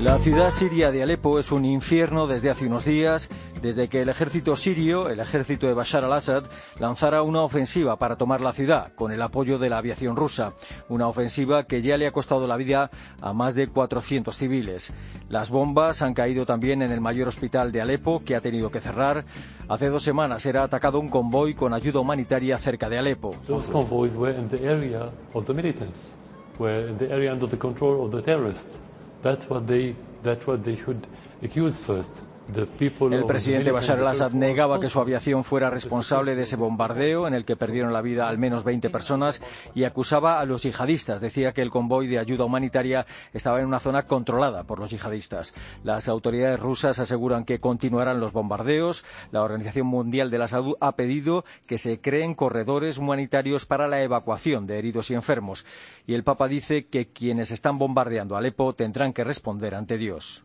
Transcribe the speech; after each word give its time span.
La 0.00 0.18
ciudad 0.18 0.50
siria 0.50 0.92
de 0.92 1.02
Alepo 1.02 1.38
es 1.38 1.50
un 1.50 1.64
infierno 1.64 2.26
desde 2.26 2.50
hace 2.50 2.66
unos 2.66 2.84
días, 2.84 3.30
desde 3.62 3.88
que 3.88 4.02
el 4.02 4.10
ejército 4.10 4.54
sirio, 4.54 5.08
el 5.08 5.20
ejército 5.20 5.66
de 5.66 5.72
Bashar 5.72 6.04
al-Assad, 6.04 6.44
lanzara 6.78 7.22
una 7.22 7.40
ofensiva 7.40 7.96
para 7.96 8.16
tomar 8.16 8.42
la 8.42 8.52
ciudad, 8.52 8.92
con 8.94 9.10
el 9.10 9.22
apoyo 9.22 9.56
de 9.56 9.70
la 9.70 9.78
aviación 9.78 10.14
rusa. 10.14 10.52
Una 10.90 11.08
ofensiva 11.08 11.64
que 11.64 11.80
ya 11.80 11.96
le 11.96 12.06
ha 12.06 12.12
costado 12.12 12.46
la 12.46 12.58
vida 12.58 12.90
a 13.22 13.32
más 13.32 13.54
de 13.54 13.68
400 13.68 14.36
civiles. 14.36 14.92
Las 15.30 15.48
bombas 15.50 16.02
han 16.02 16.12
caído 16.12 16.44
también 16.44 16.82
en 16.82 16.92
el 16.92 17.00
mayor 17.00 17.28
hospital 17.28 17.72
de 17.72 17.80
Alepo, 17.80 18.22
que 18.22 18.36
ha 18.36 18.42
tenido 18.42 18.70
que 18.70 18.80
cerrar. 18.80 19.24
Hace 19.66 19.88
dos 19.88 20.02
semanas 20.02 20.44
era 20.44 20.62
atacado 20.62 21.00
un 21.00 21.08
convoy 21.08 21.54
con 21.54 21.72
ayuda 21.72 22.00
humanitaria 22.00 22.58
cerca 22.58 22.90
de 22.90 22.98
Alepo. 22.98 23.34
Those 23.46 23.72
convoys 23.72 24.14
were 24.14 24.38
in 24.38 24.50
the 24.50 24.62
area 24.68 25.10
of 25.32 25.46
the 25.46 25.54
militants, 25.54 26.18
were 26.58 26.90
in 26.90 26.98
the 26.98 27.10
area 27.10 27.32
under 27.32 27.48
the 27.48 27.56
control 27.56 28.04
of 28.04 28.12
the 28.12 28.20
terrorists. 28.20 28.78
That's 29.26 29.50
what 29.50 29.66
they, 29.66 29.96
that's 30.22 30.46
what 30.46 30.62
they 30.62 30.76
should 30.76 31.04
accuse 31.42 31.80
first. 31.80 32.22
El 32.48 33.26
presidente 33.26 33.72
Bashar 33.72 33.98
al-Assad 33.98 34.32
negaba 34.32 34.78
que 34.78 34.88
su 34.88 35.00
aviación 35.00 35.42
fuera 35.42 35.68
responsable 35.68 36.36
de 36.36 36.42
ese 36.42 36.56
bombardeo 36.56 37.26
en 37.26 37.34
el 37.34 37.44
que 37.44 37.56
perdieron 37.56 37.92
la 37.92 38.02
vida 38.02 38.28
al 38.28 38.38
menos 38.38 38.62
20 38.62 38.88
personas 38.90 39.42
y 39.74 39.84
acusaba 39.84 40.38
a 40.38 40.44
los 40.44 40.62
yihadistas. 40.62 41.20
Decía 41.20 41.52
que 41.52 41.62
el 41.62 41.70
convoy 41.70 42.06
de 42.06 42.18
ayuda 42.18 42.44
humanitaria 42.44 43.06
estaba 43.32 43.60
en 43.60 43.66
una 43.66 43.80
zona 43.80 44.06
controlada 44.06 44.62
por 44.62 44.78
los 44.78 44.90
yihadistas. 44.90 45.54
Las 45.82 46.08
autoridades 46.08 46.60
rusas 46.60 46.98
aseguran 46.98 47.44
que 47.44 47.58
continuarán 47.58 48.20
los 48.20 48.32
bombardeos. 48.32 49.04
La 49.32 49.42
Organización 49.42 49.88
Mundial 49.88 50.30
de 50.30 50.38
la 50.38 50.48
Salud 50.48 50.76
ha 50.80 50.94
pedido 50.94 51.44
que 51.66 51.78
se 51.78 52.00
creen 52.00 52.34
corredores 52.34 52.98
humanitarios 52.98 53.66
para 53.66 53.88
la 53.88 54.02
evacuación 54.02 54.66
de 54.66 54.78
heridos 54.78 55.10
y 55.10 55.14
enfermos. 55.14 55.66
Y 56.06 56.14
el 56.14 56.22
Papa 56.22 56.46
dice 56.46 56.86
que 56.86 57.08
quienes 57.08 57.50
están 57.50 57.78
bombardeando 57.78 58.36
Alepo 58.36 58.74
tendrán 58.74 59.12
que 59.12 59.24
responder 59.24 59.74
ante 59.74 59.98
Dios. 59.98 60.44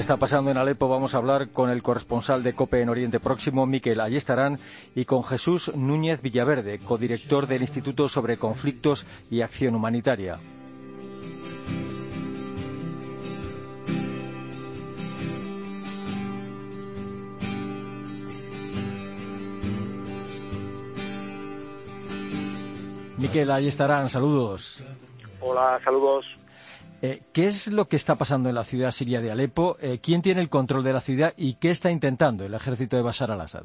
Está 0.00 0.16
pasando 0.16 0.50
en 0.50 0.56
Alepo 0.56 0.88
vamos 0.88 1.14
a 1.14 1.18
hablar 1.18 1.50
con 1.50 1.68
el 1.68 1.82
corresponsal 1.82 2.42
de 2.42 2.54
COPE 2.54 2.80
en 2.80 2.88
Oriente 2.88 3.20
Próximo, 3.20 3.66
Miquel 3.66 4.00
Ayestarán, 4.00 4.58
y 4.94 5.04
con 5.04 5.22
Jesús 5.22 5.74
Núñez 5.76 6.22
Villaverde, 6.22 6.78
codirector 6.78 7.46
del 7.46 7.60
Instituto 7.60 8.08
sobre 8.08 8.38
Conflictos 8.38 9.04
y 9.30 9.42
Acción 9.42 9.74
Humanitaria. 9.74 10.38
Miquel 23.18 23.50
Ayestarán, 23.50 24.08
saludos. 24.08 24.82
Hola, 25.42 25.78
saludos. 25.84 26.24
Eh, 27.02 27.22
¿Qué 27.32 27.46
es 27.46 27.72
lo 27.72 27.86
que 27.86 27.96
está 27.96 28.16
pasando 28.16 28.50
en 28.50 28.54
la 28.54 28.64
ciudad 28.64 28.90
siria 28.90 29.22
de 29.22 29.30
Alepo? 29.30 29.76
Eh, 29.80 30.00
¿Quién 30.02 30.20
tiene 30.20 30.42
el 30.42 30.50
control 30.50 30.84
de 30.84 30.92
la 30.92 31.00
ciudad 31.00 31.32
y 31.36 31.54
qué 31.54 31.70
está 31.70 31.90
intentando 31.90 32.44
el 32.44 32.52
ejército 32.52 32.96
de 32.96 33.02
Bashar 33.02 33.30
al-Assad? 33.30 33.64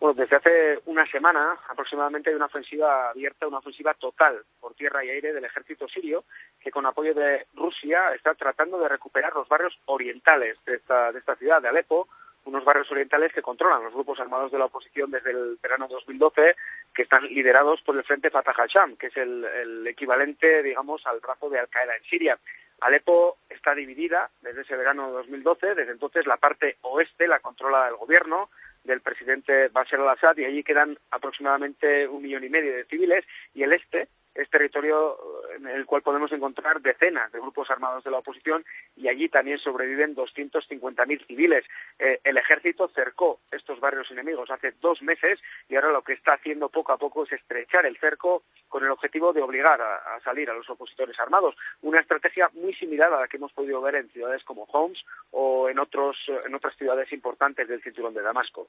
Bueno, 0.00 0.14
desde 0.14 0.36
hace 0.36 0.80
una 0.86 1.04
semana 1.10 1.58
aproximadamente 1.68 2.30
hay 2.30 2.36
una 2.36 2.46
ofensiva 2.46 3.10
abierta, 3.10 3.46
una 3.46 3.58
ofensiva 3.58 3.92
total 3.94 4.44
por 4.60 4.74
tierra 4.74 5.04
y 5.04 5.10
aire 5.10 5.34
del 5.34 5.44
ejército 5.44 5.88
sirio 5.88 6.24
que 6.60 6.70
con 6.70 6.86
apoyo 6.86 7.12
de 7.14 7.46
Rusia 7.54 8.14
está 8.14 8.34
tratando 8.34 8.78
de 8.78 8.88
recuperar 8.88 9.34
los 9.34 9.48
barrios 9.48 9.78
orientales 9.86 10.56
de 10.64 10.76
esta, 10.76 11.12
de 11.12 11.18
esta 11.18 11.36
ciudad, 11.36 11.60
de 11.60 11.68
Alepo, 11.68 12.08
unos 12.44 12.64
barrios 12.64 12.90
orientales 12.90 13.32
que 13.32 13.42
controlan 13.42 13.84
los 13.84 13.92
grupos 13.92 14.20
armados 14.20 14.50
de 14.50 14.58
la 14.58 14.66
oposición 14.66 15.10
desde 15.10 15.30
el 15.30 15.58
verano 15.62 15.88
2012, 15.88 16.56
que 16.94 17.02
están 17.02 17.24
liderados 17.24 17.82
por 17.82 17.96
el 17.96 18.04
Frente 18.04 18.30
Fatah 18.30 18.54
al-Sham, 18.56 18.96
que 18.96 19.08
es 19.08 19.16
el, 19.16 19.86
equivalente, 19.86 20.62
digamos, 20.62 21.06
al 21.06 21.20
brazo 21.20 21.50
de 21.50 21.58
Al-Qaeda 21.58 21.96
en 21.96 22.04
Siria. 22.04 22.38
Alepo 22.80 23.38
está 23.48 23.74
dividida 23.74 24.30
desde 24.40 24.62
ese 24.62 24.76
verano 24.76 25.10
2012, 25.10 25.74
desde 25.74 25.92
entonces 25.92 26.26
la 26.26 26.36
parte 26.36 26.76
oeste 26.82 27.26
la 27.26 27.40
controla 27.40 27.88
el 27.88 27.96
gobierno 27.96 28.50
del 28.84 29.00
presidente 29.00 29.68
Bashar 29.68 30.00
al-Assad 30.00 30.36
y 30.38 30.44
allí 30.44 30.62
quedan 30.62 30.98
aproximadamente 31.10 32.06
un 32.06 32.22
millón 32.22 32.44
y 32.44 32.48
medio 32.48 32.74
de 32.74 32.84
civiles 32.84 33.24
y 33.54 33.62
el 33.64 33.72
este 33.72 34.08
es 34.38 34.48
territorio 34.50 35.14
eh, 35.14 35.56
en 35.56 35.66
el 35.66 35.84
cual 35.84 36.02
podemos 36.02 36.30
encontrar 36.32 36.80
decenas 36.80 37.30
de 37.32 37.40
grupos 37.40 37.70
armados 37.70 38.04
de 38.04 38.10
la 38.10 38.18
oposición 38.18 38.64
y 38.96 39.08
allí 39.08 39.28
también 39.28 39.58
sobreviven 39.58 40.14
250.000 40.14 41.26
civiles. 41.26 41.64
Eh, 41.98 42.20
el 42.24 42.36
ejército 42.38 42.88
cercó 42.88 43.40
estos 43.50 43.80
barrios 43.80 44.10
enemigos 44.10 44.50
hace 44.50 44.72
dos 44.80 45.02
meses 45.02 45.40
y 45.68 45.74
ahora 45.74 45.90
lo 45.90 46.02
que 46.02 46.12
está 46.12 46.34
haciendo 46.34 46.68
poco 46.68 46.92
a 46.92 46.98
poco 46.98 47.24
es 47.24 47.32
estrechar 47.32 47.84
el 47.84 47.98
cerco 47.98 48.44
con 48.68 48.84
el 48.84 48.90
objetivo 48.90 49.32
de 49.32 49.42
obligar 49.42 49.80
a, 49.80 50.20
salir 50.22 50.48
a 50.50 50.54
los 50.54 50.68
opositores 50.70 51.18
armados. 51.18 51.56
Una 51.82 52.00
estrategia 52.00 52.48
muy 52.54 52.74
similar 52.74 53.12
a 53.12 53.20
la 53.20 53.28
que 53.28 53.38
hemos 53.38 53.52
podido 53.52 53.80
ver 53.80 53.96
en 53.96 54.08
ciudades 54.10 54.44
como 54.44 54.64
Homs 54.64 55.04
o 55.32 55.68
en, 55.68 55.78
otros, 55.78 56.16
en 56.46 56.54
otras 56.54 56.76
ciudades 56.76 57.12
importantes 57.12 57.66
del 57.68 57.82
cinturón 57.82 58.14
de 58.14 58.22
Damasco. 58.22 58.68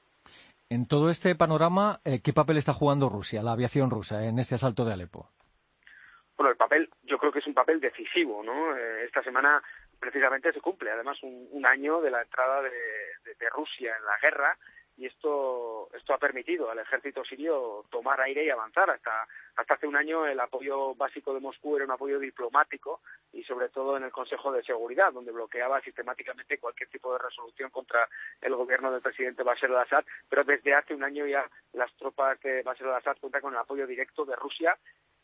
En 0.68 0.86
todo 0.86 1.10
este 1.10 1.34
panorama, 1.34 2.00
eh, 2.04 2.20
¿qué 2.22 2.32
papel 2.32 2.56
está 2.56 2.72
jugando 2.72 3.08
Rusia, 3.08 3.42
la 3.42 3.52
aviación 3.52 3.90
rusa, 3.90 4.24
en 4.26 4.38
este 4.38 4.54
asalto 4.54 4.84
de 4.84 4.92
Alepo? 4.92 5.28
Bueno, 6.40 6.52
el 6.52 6.56
papel 6.56 6.88
yo 7.02 7.18
creo 7.18 7.30
que 7.30 7.40
es 7.40 7.46
un 7.46 7.52
papel 7.52 7.80
decisivo, 7.80 8.42
¿no? 8.42 8.74
Eh, 8.74 9.04
esta 9.04 9.22
semana 9.22 9.62
precisamente 9.98 10.50
se 10.54 10.62
cumple 10.62 10.90
además 10.90 11.22
un, 11.22 11.66
año 11.66 12.00
de 12.00 12.10
la 12.10 12.22
entrada 12.22 12.62
de, 12.62 12.70
Rusia 13.50 13.94
en 13.98 14.04
la 14.06 14.16
guerra 14.22 14.56
y 14.96 15.04
esto 15.04 15.90
esto 15.92 16.14
ha 16.14 16.18
permitido 16.18 16.70
al 16.70 16.78
ejército 16.78 17.24
sirio 17.24 17.84
tomar 17.90 18.20
aire 18.20 18.44
y 18.44 18.50
avanzar 18.50 18.88
hasta 18.88 19.26
hasta 19.56 19.74
hace 19.74 19.86
un 19.86 19.96
año 19.96 20.24
el 20.24 20.38
apoyo 20.38 20.94
básico 20.94 21.34
de 21.34 21.40
Moscú 21.40 21.76
era 21.76 21.84
un 21.84 21.90
apoyo 21.90 22.18
diplomático 22.18 23.00
y 23.32 23.42
sobre 23.42 23.68
todo 23.68 23.96
en 23.96 24.04
el 24.04 24.12
Consejo 24.12 24.52
de 24.52 24.62
Seguridad 24.62 25.12
donde 25.12 25.32
bloqueaba 25.32 25.80
sistemáticamente 25.80 26.58
cualquier 26.58 26.88
tipo 26.88 27.12
de 27.12 27.18
resolución 27.18 27.70
contra 27.70 28.08
el 28.40 28.54
gobierno 28.54 28.92
del 28.92 29.02
presidente 29.02 29.42
Bashar 29.42 29.70
al-Assad 29.70 30.04
pero 30.28 30.44
desde 30.44 30.74
hace 30.74 30.94
un 30.94 31.02
año 31.04 31.26
ya 31.26 31.44
las 31.72 31.92
tropas 31.96 32.40
de 32.40 32.62
Bashar 32.62 32.88
al-Assad 32.88 33.18
cuentan 33.20 33.42
con 33.42 33.52
el 33.52 33.60
apoyo 33.60 33.86
directo 33.86 34.24
de 34.24 34.36
Rusia 34.36 34.78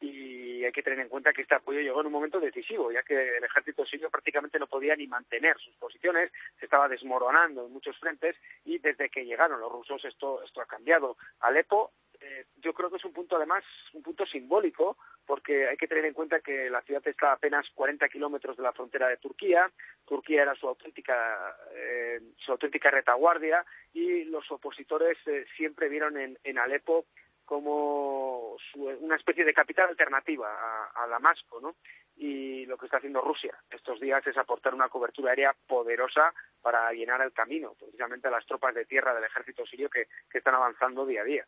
y 0.07 0.65
hay 0.65 0.73
que 0.73 0.83
tener 0.83 1.01
en 1.01 1.09
cuenta 1.09 1.33
que 1.33 1.43
este 1.43 1.55
apoyo 1.55 1.81
llegó 1.81 2.01
en 2.01 2.07
un 2.07 2.13
momento 2.13 2.41
decisivo, 2.41 2.91
ya 2.93 3.03
que 3.03 3.37
el 3.37 3.45
ejército 3.45 3.85
sirio 3.85 4.11
prácticamente 4.11 4.59
no 4.59 4.67
podía 4.67 4.97
ni 4.97 5.07
mantener 5.07 5.57
sus 5.59 5.75
posiciones, 5.77 6.33
se 6.59 6.67
estaba 6.67 6.89
desmoronando 6.89 7.67
en 7.67 7.73
muchos 7.73 7.97
frentes 7.99 8.37
y 8.65 8.79
desde 8.79 9.09
que 9.09 9.25
llegaron 9.25 9.61
los 9.61 9.71
rusos 9.71 10.05
esto, 10.05 10.43
esto 10.43 10.61
ha 10.61 10.67
cambiado. 10.67 11.17
Alepo 11.41 11.93
eh, 12.21 12.47
yo 12.63 12.73
creo 12.73 12.91
que 12.91 12.97
es 12.97 13.05
un 13.05 13.13
punto 13.13 13.37
además, 13.37 13.65
un 13.93 14.03
punto 14.03 14.27
simbólico, 14.27 14.97
porque 15.27 15.69
hay 15.69 15.77
que 15.77 15.89
tener 15.89 16.05
en 16.05 16.15
cuenta 16.15 16.41
que 16.41 16.71
la 16.71 16.83
ciudad 16.83 17.07
está 17.07 17.31
a 17.31 17.35
apenas 17.35 17.67
40 17.75 18.09
kilómetros 18.09 18.57
de 18.57 18.63
la 18.63 18.73
frontera 18.73 19.09
de 19.09 19.17
Turquía, 19.19 19.71
Turquía 20.07 20.43
era 20.43 20.55
su 20.55 20.69
auténtica, 20.69 21.57
eh, 21.75 22.21
su 22.39 22.53
auténtica 22.53 22.91
retaguardia 22.91 23.65
y 23.93 24.25
los 24.25 24.51
opositores 24.51 25.19
eh, 25.27 25.47
siempre 25.57 25.89
vieron 25.89 26.17
en, 26.17 26.39
en 26.45 26.59
Alepo 26.59 27.07
como 27.47 28.57
una 28.75 29.17
especie 29.17 29.45
de 29.45 29.55
capital 29.55 29.89
alternativa 29.89 30.49
a, 30.95 31.07
Damasco, 31.07 31.61
¿no? 31.61 31.77
Y 32.17 32.67
lo 32.67 32.77
que 32.77 32.87
está 32.87 32.99
haciendo 32.99 33.21
Rusia 33.21 33.55
estos 33.71 34.01
días 34.01 34.27
es 34.27 34.37
aportar 34.37 34.75
una 34.75 34.89
cobertura 34.89 35.31
aérea 35.31 35.55
poderosa 35.67 36.35
para 36.61 36.93
llenar 36.93 37.23
el 37.23 37.33
camino, 37.33 37.75
precisamente 37.79 38.27
a 38.29 38.33
las 38.33 38.45
tropas 38.45 38.75
de 38.75 38.85
tierra 38.85 39.15
del 39.15 39.25
ejército 39.25 39.65
sirio 39.65 39.89
que, 39.89 40.09
están 40.37 40.55
avanzando 40.55 41.07
día 41.07 41.23
a 41.23 41.25
día. 41.25 41.45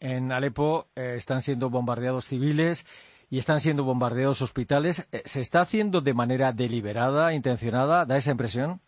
En 0.00 0.32
Alepo 0.32 0.88
eh, 0.96 1.14
están 1.16 1.40
siendo 1.40 1.70
bombardeados 1.70 2.26
civiles 2.26 2.84
y 3.30 3.38
están 3.38 3.60
siendo 3.60 3.84
bombardeados 3.84 4.42
hospitales. 4.42 5.08
Eh, 5.12 5.22
¿Se 5.24 5.40
está 5.40 5.60
haciendo 5.60 6.00
de 6.00 6.14
manera 6.14 6.52
deliberada, 6.52 7.32
intencionada? 7.32 8.04
¿Da 8.04 8.16
esa 8.16 8.32
impresión? 8.32 8.80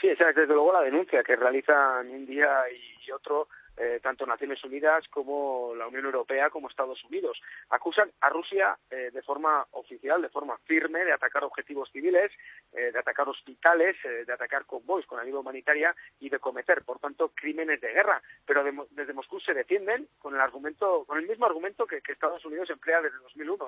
Sí, 0.00 0.08
esa 0.08 0.28
es 0.30 0.36
desde 0.36 0.52
luego 0.52 0.72
la 0.72 0.82
denuncia 0.82 1.22
que 1.22 1.36
realizan 1.36 2.08
un 2.10 2.26
día 2.26 2.48
y 2.70 3.10
otro 3.10 3.48
eh, 3.78 4.00
tanto 4.02 4.26
Naciones 4.26 4.62
Unidas 4.64 5.04
como 5.08 5.72
la 5.76 5.86
Unión 5.86 6.04
Europea 6.04 6.50
como 6.50 6.68
Estados 6.68 7.02
Unidos. 7.04 7.40
Acusan 7.70 8.10
a 8.20 8.28
Rusia 8.28 8.76
eh, 8.90 9.10
de 9.12 9.22
forma 9.22 9.64
oficial, 9.72 10.20
de 10.20 10.28
forma 10.28 10.58
firme, 10.64 11.04
de 11.04 11.12
atacar 11.12 11.44
objetivos 11.44 11.88
civiles, 11.92 12.32
eh, 12.72 12.90
de 12.90 12.98
atacar 12.98 13.28
hospitales, 13.28 13.96
de 14.02 14.32
atacar 14.32 14.64
convoys 14.66 15.06
con 15.06 15.20
ayuda 15.20 15.40
humanitaria 15.40 15.94
y 16.18 16.28
de 16.28 16.40
cometer, 16.40 16.82
por 16.82 16.98
tanto, 16.98 17.30
crímenes 17.34 17.80
de 17.80 17.92
guerra. 17.92 18.20
Pero 18.44 18.64
desde 18.90 19.12
Moscú 19.12 19.38
se 19.40 19.54
defienden 19.54 20.08
con 20.18 20.34
el 20.34 20.40
argumento, 20.40 21.04
con 21.06 21.18
el 21.18 21.28
mismo 21.28 21.46
argumento 21.46 21.86
que, 21.86 22.02
Estados 22.08 22.44
Unidos 22.44 22.70
emplea 22.70 23.00
desde 23.00 23.18
2001, 23.18 23.64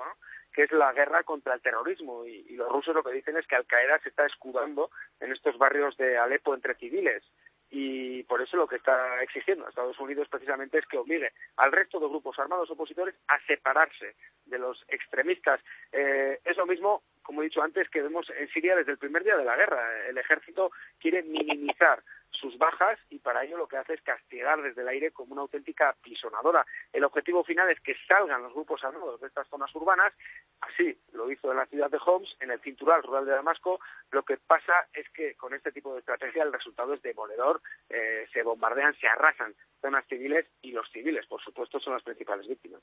que 0.51 0.63
es 0.63 0.71
la 0.73 0.91
guerra 0.91 1.23
contra 1.23 1.53
el 1.53 1.61
terrorismo. 1.61 2.25
Y, 2.25 2.45
y 2.49 2.55
los 2.57 2.69
rusos 2.69 2.93
lo 2.93 3.03
que 3.03 3.13
dicen 3.13 3.37
es 3.37 3.47
que 3.47 3.55
Al 3.55 3.65
Qaeda 3.65 3.99
se 3.99 4.09
está 4.09 4.25
escudando 4.25 4.89
en 5.21 5.31
estos 5.31 5.57
barrios 5.57 5.95
de 5.95 6.17
Alepo 6.17 6.53
entre 6.53 6.75
civiles 6.75 7.23
y 7.71 8.23
por 8.23 8.41
eso 8.41 8.57
lo 8.57 8.67
que 8.67 8.75
está 8.75 9.23
exigiendo 9.23 9.65
a 9.65 9.69
Estados 9.69 9.97
Unidos 9.99 10.27
precisamente 10.29 10.77
es 10.77 10.85
que 10.85 10.97
obligue 10.97 11.31
al 11.55 11.71
resto 11.71 11.99
de 11.99 12.09
grupos 12.09 12.37
armados 12.37 12.69
opositores 12.69 13.15
a 13.29 13.39
separarse 13.47 14.15
de 14.45 14.59
los 14.59 14.83
extremistas. 14.89 15.61
Eh, 15.93 16.39
es 16.43 16.57
lo 16.57 16.65
mismo, 16.65 17.03
como 17.23 17.41
he 17.41 17.45
dicho 17.45 17.63
antes, 17.63 17.89
que 17.89 18.01
vemos 18.01 18.29
en 18.37 18.49
Siria 18.49 18.75
desde 18.75 18.91
el 18.91 18.97
primer 18.97 19.23
día 19.23 19.37
de 19.37 19.45
la 19.45 19.55
guerra. 19.55 20.05
El 20.07 20.17
ejército 20.17 20.71
quiere 20.99 21.23
minimizar 21.23 22.03
sus 22.31 22.57
bajas 22.57 22.97
y 23.09 23.19
para 23.19 23.43
ello 23.43 23.57
lo 23.57 23.67
que 23.67 23.77
hace 23.77 23.93
es 23.93 24.01
castigar 24.01 24.61
desde 24.61 24.81
el 24.81 24.87
aire 24.87 25.11
como 25.11 25.33
una 25.33 25.43
auténtica 25.43 25.95
pisonadora. 26.01 26.65
El 26.91 27.03
objetivo 27.03 27.43
final 27.43 27.69
es 27.69 27.79
que 27.81 27.95
salgan 28.07 28.41
los 28.41 28.53
grupos 28.53 28.83
armados 28.83 29.21
de 29.21 29.27
estas 29.27 29.47
zonas 29.47 29.73
urbanas, 29.75 30.13
así 30.61 30.97
lo 31.13 31.29
hizo 31.31 31.51
en 31.51 31.57
la 31.57 31.65
ciudad 31.67 31.91
de 31.91 31.99
Homs, 32.03 32.35
en 32.39 32.51
el 32.51 32.59
cintural 32.61 33.03
rural 33.03 33.25
de 33.25 33.31
Damasco. 33.31 33.79
Lo 34.11 34.23
que 34.23 34.37
pasa 34.37 34.73
es 34.93 35.09
que 35.09 35.35
con 35.35 35.53
este 35.53 35.71
tipo 35.71 35.93
de 35.93 35.99
estrategia 35.99 36.43
el 36.43 36.51
resultado 36.51 36.93
es 36.93 37.01
demoledor, 37.01 37.61
eh, 37.89 38.27
se 38.33 38.43
bombardean, 38.43 38.93
se 38.95 39.07
arrasan 39.07 39.55
zonas 39.81 40.05
civiles 40.07 40.45
y 40.61 40.71
los 40.71 40.89
civiles, 40.91 41.25
por 41.27 41.41
supuesto, 41.41 41.79
son 41.79 41.93
las 41.93 42.03
principales 42.03 42.47
víctimas. 42.47 42.81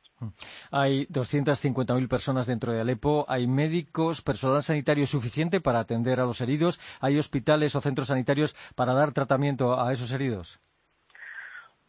Hay 0.73 1.07
250.000 1.07 2.09
personas 2.09 2.47
dentro 2.47 2.73
de 2.73 2.81
Alepo, 2.81 3.27
hay 3.29 3.47
médicos, 3.47 4.23
personal 4.23 4.63
sanitario 4.63 5.07
suficiente 5.07 5.61
para 5.61 5.81
atender 5.81 6.19
a 6.19 6.25
los 6.25 6.41
heridos, 6.41 6.81
hay 7.01 7.19
hospitales 7.19 7.75
o 7.77 7.81
centros 7.81 8.09
sanitarios 8.09 8.55
para 8.75 8.95
dar 8.95 9.13
tratamiento 9.13 9.79
a 9.79 9.93
esos 9.93 10.13
heridos? 10.13 10.61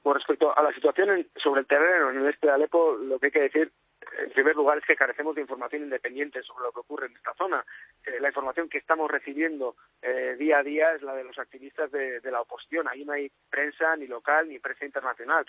Con 0.04 0.16
respecto 0.16 0.58
a 0.58 0.64
la 0.64 0.74
situación 0.74 1.28
sobre 1.42 1.62
el 1.62 1.68
terreno 1.68 2.12
en 2.12 2.18
el 2.18 2.30
este 2.30 2.48
de 2.48 2.54
Alepo, 2.54 2.96
lo 2.96 3.20
que 3.20 3.28
hay 3.28 3.32
que 3.32 3.42
decir 3.42 3.72
en 4.18 4.32
primer 4.32 4.56
lugar 4.56 4.78
es 4.78 4.86
que 4.86 4.96
carecemos 4.96 5.36
de 5.36 5.42
información 5.42 5.84
independiente 5.84 6.42
sobre 6.44 6.64
lo 6.64 6.72
que 6.72 6.80
ocurre 6.80 7.08
en 7.08 7.16
esta 7.16 7.34
zona. 7.34 7.66
Eh, 8.06 8.20
la 8.20 8.30
información 8.30 8.70
que 8.70 8.78
estamos 8.78 9.10
recibiendo 9.10 9.76
eh, 10.02 10.36
día 10.38 10.60
a 10.60 10.64
día 10.64 10.94
es 10.94 11.02
la 11.02 11.16
de 11.16 11.24
los 11.24 11.38
activistas 11.38 11.92
de, 11.92 12.22
la 12.24 12.42
oposición. 12.42 12.88
Ahí 12.88 13.04
no 13.04 13.14
hay 13.14 13.32
prensa 13.50 13.96
ni 13.96 14.08
local 14.08 14.48
ni 14.48 14.60
prensa 14.60 14.86
internacional. 14.86 15.46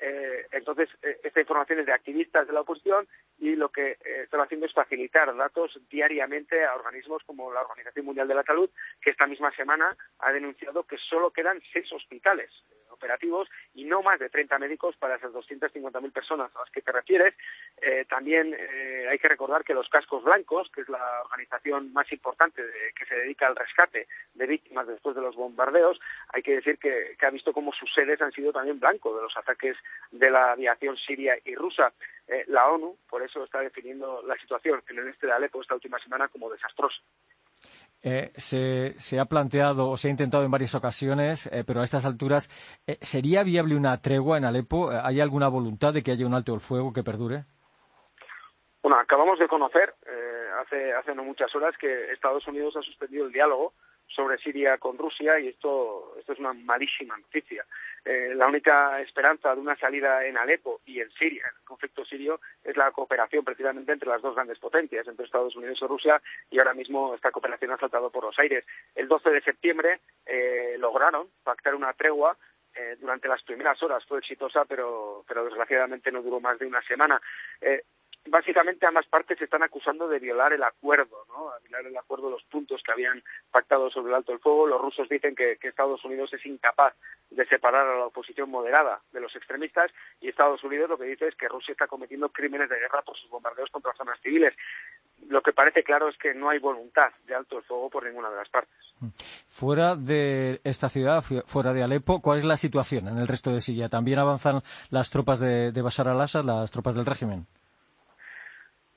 Eh, 0.00 0.46
entonces, 0.50 0.88
esta 1.22 1.40
información 1.40 1.78
es 1.78 1.86
de 1.86 1.92
activistas 1.92 2.46
de 2.46 2.52
la 2.52 2.62
oposición 2.62 3.06
y 3.38 3.54
lo 3.54 3.70
que 3.70 3.96
están 4.02 4.40
haciendo 4.40 4.66
es 4.66 4.72
facilitar 4.72 5.34
datos 5.36 5.78
diariamente 5.88 6.64
a 6.64 6.74
organismos 6.74 7.22
como 7.24 7.52
la 7.52 7.62
Organización 7.62 8.06
Mundial 8.06 8.26
de 8.26 8.34
la 8.34 8.42
Salud, 8.42 8.68
que 9.00 9.10
esta 9.10 9.26
misma 9.26 9.52
semana 9.52 9.96
ha 10.18 10.32
denunciado 10.32 10.82
que 10.84 10.98
solo 10.98 11.30
quedan 11.30 11.62
seis 11.72 11.90
hospitales 11.92 12.50
operativos 12.94 13.48
y 13.74 13.84
no 13.84 14.02
más 14.02 14.18
de 14.18 14.30
30 14.30 14.58
médicos 14.58 14.96
para 14.96 15.16
esas 15.16 15.32
250.000 15.32 16.12
personas 16.12 16.50
a 16.54 16.60
las 16.60 16.70
que 16.70 16.80
te 16.80 16.92
refieres. 16.92 17.34
Eh, 17.82 18.06
también 18.08 18.56
eh, 18.58 19.06
hay 19.10 19.18
que 19.18 19.28
recordar 19.28 19.64
que 19.64 19.74
los 19.74 19.88
Cascos 19.88 20.24
Blancos, 20.24 20.70
que 20.70 20.80
es 20.80 20.88
la 20.88 21.22
organización 21.24 21.92
más 21.92 22.10
importante 22.12 22.62
que 22.96 23.06
se 23.06 23.16
dedica 23.16 23.46
al 23.46 23.56
rescate 23.56 24.06
de 24.34 24.46
víctimas 24.46 24.86
después 24.86 25.14
de 25.14 25.22
los 25.22 25.36
bombardeos, 25.36 26.00
hay 26.28 26.42
que 26.42 26.56
decir 26.56 26.78
que, 26.78 27.16
ha 27.24 27.30
visto 27.30 27.52
cómo 27.52 27.72
sus 27.72 27.92
sedes 27.92 28.20
han 28.20 28.32
sido 28.32 28.52
también 28.52 28.78
blanco 28.78 29.16
de 29.16 29.22
los 29.22 29.36
ataques 29.36 29.76
de 30.10 30.30
la 30.30 30.52
aviación 30.52 30.96
siria 30.96 31.38
y 31.44 31.54
rusa. 31.54 31.92
Eh, 32.28 32.44
la 32.48 32.68
ONU, 32.68 32.96
por 33.08 33.22
eso, 33.22 33.44
está 33.44 33.60
definiendo 33.60 34.22
la 34.22 34.36
situación 34.36 34.82
en 34.88 34.98
el 34.98 35.08
este 35.08 35.26
de 35.26 35.32
Alepo 35.32 35.60
esta 35.60 35.74
última 35.74 35.98
semana 35.98 36.28
como 36.28 36.50
desastrosa. 36.50 37.00
Eh, 38.06 38.32
se, 38.36 39.18
ha 39.18 39.24
planteado 39.24 39.88
o 39.88 39.96
se 39.96 40.08
ha 40.08 40.10
intentado 40.10 40.44
en 40.44 40.50
varias 40.50 40.74
ocasiones, 40.74 41.46
eh, 41.46 41.64
pero 41.66 41.80
a 41.80 41.84
estas 41.84 42.04
alturas, 42.04 42.50
eh, 42.86 42.98
¿sería 43.00 43.42
viable 43.42 43.76
una 43.76 43.96
tregua 44.02 44.36
en 44.36 44.44
Alepo? 44.44 44.90
¿Hay 44.90 45.22
alguna 45.22 45.48
voluntad 45.48 45.94
de 45.94 46.02
que 46.02 46.10
haya 46.10 46.26
un 46.26 46.34
alto 46.34 46.52
el 46.52 46.60
fuego 46.60 46.92
que 46.92 47.02
perdure? 47.02 47.44
Bueno, 48.82 48.98
acabamos 48.98 49.38
de 49.38 49.48
conocer 49.48 49.94
hace, 50.60 50.92
hace 50.92 51.14
no 51.14 51.24
muchas 51.24 51.54
horas 51.56 51.74
que 51.78 52.12
Estados 52.12 52.46
Unidos 52.46 52.76
ha 52.76 52.82
suspendido 52.82 53.24
el 53.24 53.32
diálogo 53.32 53.72
sobre 54.08 54.38
Siria 54.38 54.78
con 54.78 54.98
Rusia 54.98 55.38
y 55.40 55.48
esto, 55.48 56.14
esto 56.18 56.32
es 56.32 56.38
una 56.38 56.52
malísima 56.52 57.16
noticia. 57.16 57.64
Eh, 58.04 58.34
la 58.34 58.46
única 58.46 59.00
esperanza 59.00 59.54
de 59.54 59.60
una 59.60 59.76
salida 59.76 60.24
en 60.26 60.36
Alepo 60.36 60.80
y 60.84 61.00
en 61.00 61.10
Siria, 61.12 61.44
en 61.48 61.56
el 61.56 61.64
conflicto 61.64 62.04
sirio, 62.04 62.40
es 62.62 62.76
la 62.76 62.90
cooperación 62.92 63.44
precisamente 63.44 63.92
entre 63.92 64.08
las 64.08 64.20
dos 64.20 64.34
grandes 64.34 64.58
potencias, 64.58 65.06
entre 65.08 65.24
Estados 65.24 65.56
Unidos 65.56 65.78
y 65.80 65.86
Rusia, 65.86 66.20
y 66.50 66.58
ahora 66.58 66.74
mismo 66.74 67.14
esta 67.14 67.30
cooperación 67.30 67.72
ha 67.72 67.78
saltado 67.78 68.10
por 68.10 68.24
los 68.24 68.38
aires. 68.38 68.64
El 68.94 69.08
12 69.08 69.30
de 69.30 69.40
septiembre 69.40 70.00
eh, 70.26 70.76
lograron 70.78 71.28
pactar 71.42 71.74
una 71.74 71.92
tregua 71.94 72.36
eh, 72.76 72.96
durante 73.00 73.28
las 73.28 73.40
primeras 73.42 73.80
horas 73.84 74.04
fue 74.04 74.18
exitosa, 74.18 74.64
pero, 74.64 75.24
pero 75.28 75.44
desgraciadamente 75.44 76.10
no 76.10 76.22
duró 76.22 76.40
más 76.40 76.58
de 76.58 76.66
una 76.66 76.82
semana. 76.82 77.20
Eh, 77.60 77.84
básicamente 78.26 78.86
ambas 78.86 79.06
partes 79.06 79.38
se 79.38 79.44
están 79.44 79.62
acusando 79.62 80.08
de 80.08 80.18
violar 80.18 80.52
el 80.52 80.62
acuerdo, 80.62 81.26
¿no? 81.28 81.50
A 81.50 81.58
violar 81.60 81.86
el 81.86 81.96
acuerdo, 81.96 82.30
los 82.30 82.42
puntos 82.44 82.82
que 82.82 82.92
habían 82.92 83.22
pactado 83.50 83.90
sobre 83.90 84.08
el 84.08 84.14
alto 84.14 84.32
el 84.32 84.38
fuego. 84.38 84.66
Los 84.66 84.80
rusos 84.80 85.08
dicen 85.08 85.34
que, 85.34 85.58
Estados 85.62 86.04
Unidos 86.04 86.32
es 86.32 86.44
incapaz 86.46 86.94
de 87.30 87.44
separar 87.46 87.86
a 87.86 87.98
la 87.98 88.06
oposición 88.06 88.48
moderada 88.50 89.00
de 89.12 89.20
los 89.20 89.34
extremistas 89.34 89.90
y 90.20 90.28
Estados 90.28 90.62
Unidos 90.62 90.88
lo 90.88 90.98
que 90.98 91.06
dice 91.06 91.26
es 91.26 91.34
que 91.34 91.48
Rusia 91.48 91.72
está 91.72 91.86
cometiendo 91.86 92.28
crímenes 92.28 92.68
de 92.68 92.78
guerra 92.78 93.02
por 93.02 93.16
sus 93.16 93.28
bombardeos 93.28 93.70
contra 93.70 93.92
zonas 93.94 94.20
civiles. 94.20 94.54
Lo 95.28 95.42
que 95.42 95.52
parece 95.52 95.82
claro 95.82 96.08
es 96.08 96.16
que 96.16 96.34
no 96.34 96.48
hay 96.50 96.58
voluntad 96.58 97.10
de 97.26 97.34
alto 97.34 97.58
el 97.58 97.64
fuego 97.64 97.90
por 97.90 98.04
ninguna 98.04 98.30
de 98.30 98.36
las 98.36 98.48
partes. 98.48 98.76
Fuera 99.48 99.96
de 99.96 100.60
esta 100.64 100.88
ciudad, 100.88 101.22
fuera 101.22 101.72
de 101.72 101.82
Alepo, 101.82 102.20
¿cuál 102.20 102.38
es 102.38 102.44
la 102.44 102.56
situación 102.56 103.08
en 103.08 103.18
el 103.18 103.26
resto 103.26 103.50
de 103.50 103.60
Siria? 103.60 103.88
¿También 103.88 104.18
avanzan 104.18 104.62
las 104.90 105.10
tropas 105.10 105.40
de, 105.40 105.72
de 105.72 105.82
Bashar 105.82 106.08
al-Assad, 106.08 106.44
las 106.44 106.70
tropas 106.70 106.94
del 106.94 107.06
régimen? 107.06 107.46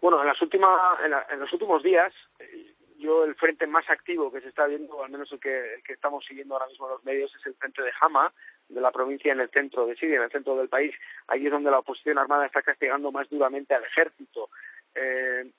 Bueno, 0.02 0.22
en, 0.22 0.28
las 0.28 0.42
últimas, 0.42 0.80
en, 1.32 1.40
los 1.40 1.52
últimos 1.52 1.82
días, 1.82 2.14
eh, 2.40 2.74
yo 3.00 3.24
el 3.24 3.36
frente 3.36 3.66
más 3.68 3.90
activo 3.90 4.32
que 4.32 4.42
se 4.42 4.50
está 4.50 4.66
viendo, 4.68 5.04
al 5.04 5.12
menos 5.12 5.32
el 5.32 5.40
que, 5.40 5.76
el 5.76 5.84
que 5.84 5.94
estamos 5.94 6.26
siguiendo 6.26 6.56
ahora 6.56 6.68
mismo 6.68 6.88
en 6.88 6.94
los 6.94 7.04
medios, 7.04 7.34
es 7.36 7.46
el 7.46 7.56
frente 7.56 7.82
de 7.82 7.92
Hama, 8.02 8.32
de 8.70 8.82
la 8.82 8.92
provincia 8.92 9.32
en 9.32 9.40
el 9.40 9.50
centro 9.50 9.86
de 9.86 9.96
Siria, 9.96 10.18
en 10.18 10.24
el 10.24 10.32
centro 10.32 10.56
del 10.56 10.70
país. 10.70 10.94
Allí 11.28 11.46
es 11.46 11.52
donde 11.52 11.72
la 11.72 11.80
oposición 11.80 12.18
armada 12.18 12.46
está 12.46 12.62
castigando 12.62 13.12
más 13.12 13.30
duramente 13.30 13.74
al 13.74 13.84
ejército. 13.86 14.50
Eh, 14.94 15.52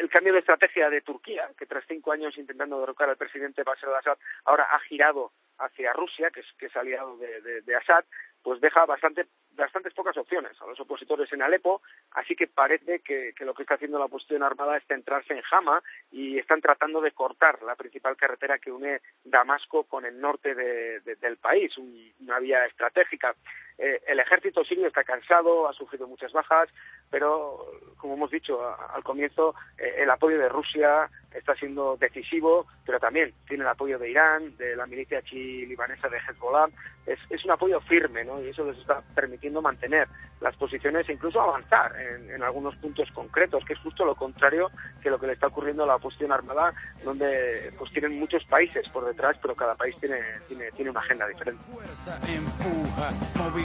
el 0.00 0.10
cambio 0.10 0.32
de 0.32 0.40
estrategia 0.40 0.90
de 0.90 1.00
Turquía, 1.00 1.48
que 1.56 1.66
tras 1.66 1.84
cinco 1.86 2.12
años 2.12 2.36
intentando 2.36 2.80
derrocar 2.80 3.08
al 3.08 3.16
presidente 3.16 3.62
Bashar 3.62 3.90
al-Assad, 3.90 4.18
ahora 4.44 4.64
ha 4.64 4.80
girado 4.80 5.32
hacia 5.58 5.92
Rusia, 5.92 6.30
que 6.30 6.40
es, 6.40 6.46
que 6.58 6.66
es 6.66 6.76
aliado 6.76 7.16
de, 7.18 7.62
de 7.62 7.76
Assad, 7.76 8.04
pues 8.42 8.60
deja 8.60 8.86
bastante 8.86 9.26
bastantes 9.60 9.94
pocas 9.94 10.16
opciones 10.16 10.60
a 10.60 10.66
los 10.66 10.80
opositores 10.80 11.32
en 11.32 11.42
Alepo, 11.42 11.82
así 12.12 12.34
que 12.34 12.46
parece 12.46 13.00
que, 13.00 13.32
lo 13.40 13.54
que 13.54 13.62
está 13.62 13.74
haciendo 13.74 13.98
la 13.98 14.06
oposición 14.06 14.42
armada 14.42 14.76
es 14.76 14.84
centrarse 14.86 15.34
en 15.34 15.42
Hama 15.50 15.82
y 16.10 16.38
están 16.38 16.60
tratando 16.60 17.00
de 17.00 17.12
cortar 17.12 17.62
la 17.62 17.76
principal 17.76 18.16
carretera 18.16 18.58
que 18.58 18.72
une 18.72 19.00
Damasco 19.24 19.84
con 19.84 20.04
el 20.04 20.20
norte 20.20 20.54
del 20.54 21.36
país, 21.36 21.76
una 21.78 22.38
vía 22.38 22.66
estratégica. 22.66 23.34
Eh, 23.82 24.02
el 24.08 24.20
ejército 24.20 24.62
sirio 24.62 24.88
está 24.88 25.02
cansado, 25.04 25.66
ha 25.66 25.72
sufrido 25.72 26.06
muchas 26.06 26.30
bajas, 26.32 26.68
pero 27.08 27.64
como 27.96 28.12
hemos 28.12 28.30
dicho 28.30 28.60
al 28.94 29.02
comienzo, 29.02 29.54
eh, 29.78 30.02
el 30.02 30.10
apoyo 30.10 30.38
de 30.38 30.50
Rusia 30.50 31.08
está 31.32 31.54
siendo 31.54 31.96
decisivo, 31.96 32.66
pero 32.84 33.00
también 33.00 33.32
tiene 33.48 33.62
el 33.62 33.70
apoyo 33.70 33.98
de 33.98 34.10
Irán, 34.10 34.54
de 34.58 34.76
la 34.76 34.86
milicia 34.86 35.22
chi-libanesa 35.22 36.08
de 36.08 36.18
Hezbollah. 36.18 36.68
Es, 37.06 37.18
es 37.30 37.42
un 37.44 37.52
apoyo 37.52 37.80
firme, 37.80 38.22
¿no? 38.24 38.42
Y 38.42 38.48
eso 38.48 38.64
les 38.64 38.76
está 38.76 39.00
permitiendo 39.14 39.62
mantener 39.62 40.06
las 40.40 40.54
posiciones 40.56 41.08
e 41.08 41.12
incluso 41.12 41.40
avanzar 41.40 41.94
en, 41.98 42.30
en, 42.30 42.42
algunos 42.42 42.74
puntos 42.76 43.10
concretos, 43.12 43.64
que 43.64 43.72
es 43.74 43.78
justo 43.80 44.04
lo 44.04 44.14
contrario 44.14 44.70
que 45.02 45.10
lo 45.10 45.18
que 45.18 45.26
le 45.26 45.34
está 45.34 45.46
ocurriendo 45.46 45.84
a 45.84 45.86
la 45.86 45.96
oposición 45.96 46.32
armada, 46.32 46.72
donde 47.04 47.72
pues 47.78 47.90
tienen 47.92 48.18
muchos 48.18 48.44
países 48.44 48.88
por 48.88 49.06
detrás, 49.06 49.36
pero 49.40 49.54
cada 49.54 49.74
país 49.74 49.96
tiene, 50.00 50.18
tiene, 50.48 50.70
tiene 50.72 50.90
una 50.90 51.00
agenda 51.00 51.26
diferente. 51.26 51.62
Fuerza 51.72 52.18
empuja, 52.26 53.10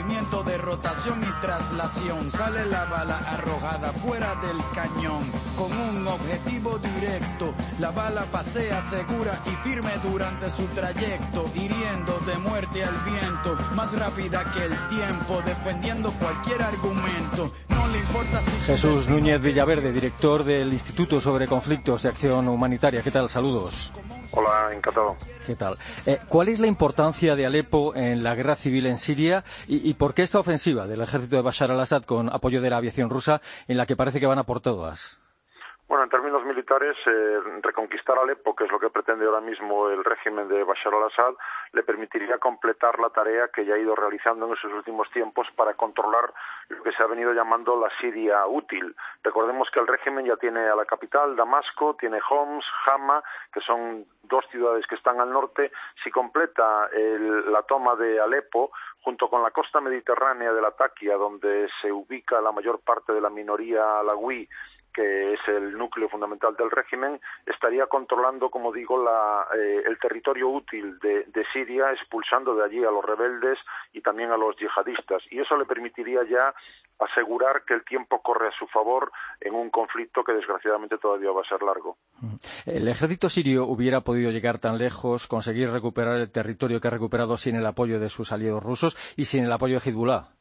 movimiento 0.06 0.44
de 0.44 0.56
rotación 0.58 1.20
y 1.20 1.40
traslación, 1.40 2.30
sale 2.30 2.64
la 2.66 2.84
bala 2.84 3.18
arrojada 3.26 3.90
fuera 3.92 4.36
del 4.36 4.56
cañón, 4.72 5.24
con 5.56 5.72
un 5.72 6.06
objetivo 6.06 6.78
directo 6.78 7.52
la 7.80 7.90
bala 7.90 8.24
pasea 8.30 8.80
segura 8.82 9.38
y 9.46 9.68
firme 9.68 9.90
durante 10.02 10.48
su 10.48 10.64
trayecto, 10.68 11.50
hiriendo 11.54 12.18
de 12.26 12.38
muerte 12.38 12.84
al 12.84 12.94
viento, 13.04 13.56
más 13.74 13.92
rápida 13.98 14.44
que 14.52 14.64
el 14.64 14.88
tiempo, 14.88 15.42
defendiendo 15.44 16.12
cualquier 16.12 16.62
argumento. 16.62 17.52
no 17.68 17.88
le 17.88 17.98
importa 17.98 18.40
si 18.40 18.64
Jesús 18.64 19.08
Núñez 19.08 19.40
Villaverde, 19.40 19.92
director 19.92 20.44
del 20.44 20.72
Instituto 20.72 21.20
sobre 21.20 21.48
Conflictos 21.48 22.04
de 22.04 22.10
Acción 22.10 22.48
Humanitaria. 22.48 23.02
¿Qué 23.02 23.10
tal? 23.10 23.28
Saludos. 23.28 23.92
Hola, 24.32 24.74
encantado. 24.74 25.16
¿Qué 25.46 25.54
tal? 25.54 25.78
Eh, 26.04 26.18
¿Cuál 26.28 26.48
es 26.48 26.58
la 26.58 26.66
importancia 26.66 27.36
de 27.36 27.46
Alepo 27.46 27.94
en 27.94 28.22
la 28.24 28.34
guerra 28.34 28.56
civil 28.56 28.86
en 28.86 28.98
Siria 28.98 29.44
y, 29.68 29.88
y, 29.88 29.94
por 29.96 30.14
qué 30.14 30.22
esta 30.22 30.38
ofensiva 30.38 30.86
del 30.86 31.00
ejército 31.00 31.36
de 31.36 31.42
Bashar 31.42 31.70
al-Assad 31.70 32.04
con 32.04 32.28
apoyo 32.28 32.60
de 32.60 32.70
la 32.70 32.76
aviación 32.76 33.10
rusa 33.10 33.40
en 33.68 33.76
la 33.76 33.86
que 33.86 33.96
parece 33.96 34.20
que 34.20 34.26
van 34.26 34.38
a 34.38 34.44
por 34.44 34.60
todas? 34.60 35.18
Bueno, 35.88 36.02
en 36.02 36.10
términos 36.10 36.44
militares, 36.44 36.96
eh, 37.06 37.38
reconquistar 37.62 38.18
Alepo, 38.18 38.56
que 38.56 38.64
es 38.64 38.72
lo 38.72 38.80
que 38.80 38.90
pretende 38.90 39.24
ahora 39.24 39.40
mismo 39.40 39.88
el 39.88 40.02
régimen 40.02 40.48
de 40.48 40.64
Bashar 40.64 40.92
al-Assad, 40.92 41.34
le 41.72 41.84
permitiría 41.84 42.38
completar 42.38 42.98
la 42.98 43.10
tarea 43.10 43.48
que 43.54 43.64
ya 43.64 43.74
ha 43.74 43.78
ido 43.78 43.94
realizando 43.94 44.46
en 44.46 44.54
esos 44.54 44.72
últimos 44.72 45.08
tiempos 45.12 45.46
para 45.54 45.74
controlar 45.74 46.34
lo 46.70 46.82
que 46.82 46.90
se 46.90 47.00
ha 47.04 47.06
venido 47.06 47.32
llamando 47.32 47.78
la 47.78 47.88
Siria 48.00 48.44
útil. 48.48 48.96
Recordemos 49.22 49.70
que 49.70 49.78
el 49.78 49.86
régimen 49.86 50.26
ya 50.26 50.36
tiene 50.36 50.66
a 50.66 50.74
la 50.74 50.86
capital, 50.86 51.36
Damasco, 51.36 51.94
tiene 51.94 52.18
Homs, 52.28 52.64
Hama, 52.86 53.22
que 53.52 53.60
son 53.60 54.06
dos 54.24 54.44
ciudades 54.50 54.84
que 54.88 54.96
están 54.96 55.20
al 55.20 55.30
norte. 55.30 55.70
Si 56.02 56.10
completa 56.10 56.88
el, 56.92 57.52
la 57.52 57.62
toma 57.62 57.94
de 57.94 58.18
Alepo, 58.20 58.72
junto 59.02 59.30
con 59.30 59.40
la 59.40 59.52
costa 59.52 59.80
mediterránea 59.80 60.52
de 60.52 60.60
la 60.60 60.72
Taquia, 60.72 61.16
donde 61.16 61.68
se 61.80 61.92
ubica 61.92 62.40
la 62.40 62.50
mayor 62.50 62.80
parte 62.80 63.12
de 63.12 63.20
la 63.20 63.30
minoría 63.30 64.00
alawí, 64.00 64.48
que 64.96 65.34
es 65.34 65.40
el 65.46 65.76
núcleo 65.76 66.08
fundamental 66.08 66.56
del 66.56 66.70
régimen, 66.70 67.20
estaría 67.44 67.86
controlando, 67.86 68.48
como 68.48 68.72
digo, 68.72 68.96
la, 68.96 69.46
eh, 69.54 69.82
el 69.86 69.98
territorio 69.98 70.48
útil 70.48 70.98
de, 71.00 71.44
Siria, 71.52 71.92
expulsando 71.92 72.54
de 72.54 72.64
allí 72.64 72.82
a 72.82 72.90
los 72.90 73.04
rebeldes 73.04 73.58
y 73.92 74.00
también 74.00 74.30
a 74.30 74.38
los 74.38 74.56
yihadistas. 74.56 75.22
Y 75.30 75.38
eso 75.38 75.54
le 75.58 75.66
permitiría 75.66 76.20
ya 76.24 76.54
asegurar 76.98 77.62
que 77.66 77.74
el 77.74 77.84
tiempo 77.84 78.22
corre 78.22 78.48
a 78.48 78.58
su 78.58 78.66
favor 78.68 79.12
en 79.38 79.54
un 79.54 79.68
conflicto 79.68 80.24
que 80.24 80.32
desgraciadamente 80.32 80.96
todavía 80.96 81.30
va 81.30 81.42
a 81.42 81.48
ser 81.48 81.62
largo. 81.62 81.98
¿El 82.64 82.88
ejército 82.88 83.28
sirio 83.28 83.66
hubiera 83.66 84.00
podido 84.00 84.30
llegar 84.30 84.58
tan 84.58 84.78
lejos, 84.78 85.26
conseguir 85.26 85.70
recuperar 85.70 86.16
el 86.16 86.32
territorio 86.32 86.80
que 86.80 86.88
ha 86.88 86.92
recuperado 86.92 87.36
sin 87.36 87.54
el 87.56 87.66
apoyo 87.66 88.00
de 88.00 88.08
sus 88.08 88.32
aliados 88.32 88.62
rusos 88.62 88.96
y 89.14 89.26
sin 89.26 89.44
el 89.44 89.52
apoyo 89.52 89.78
de 89.78 89.90
Hezbollah? 89.90 90.35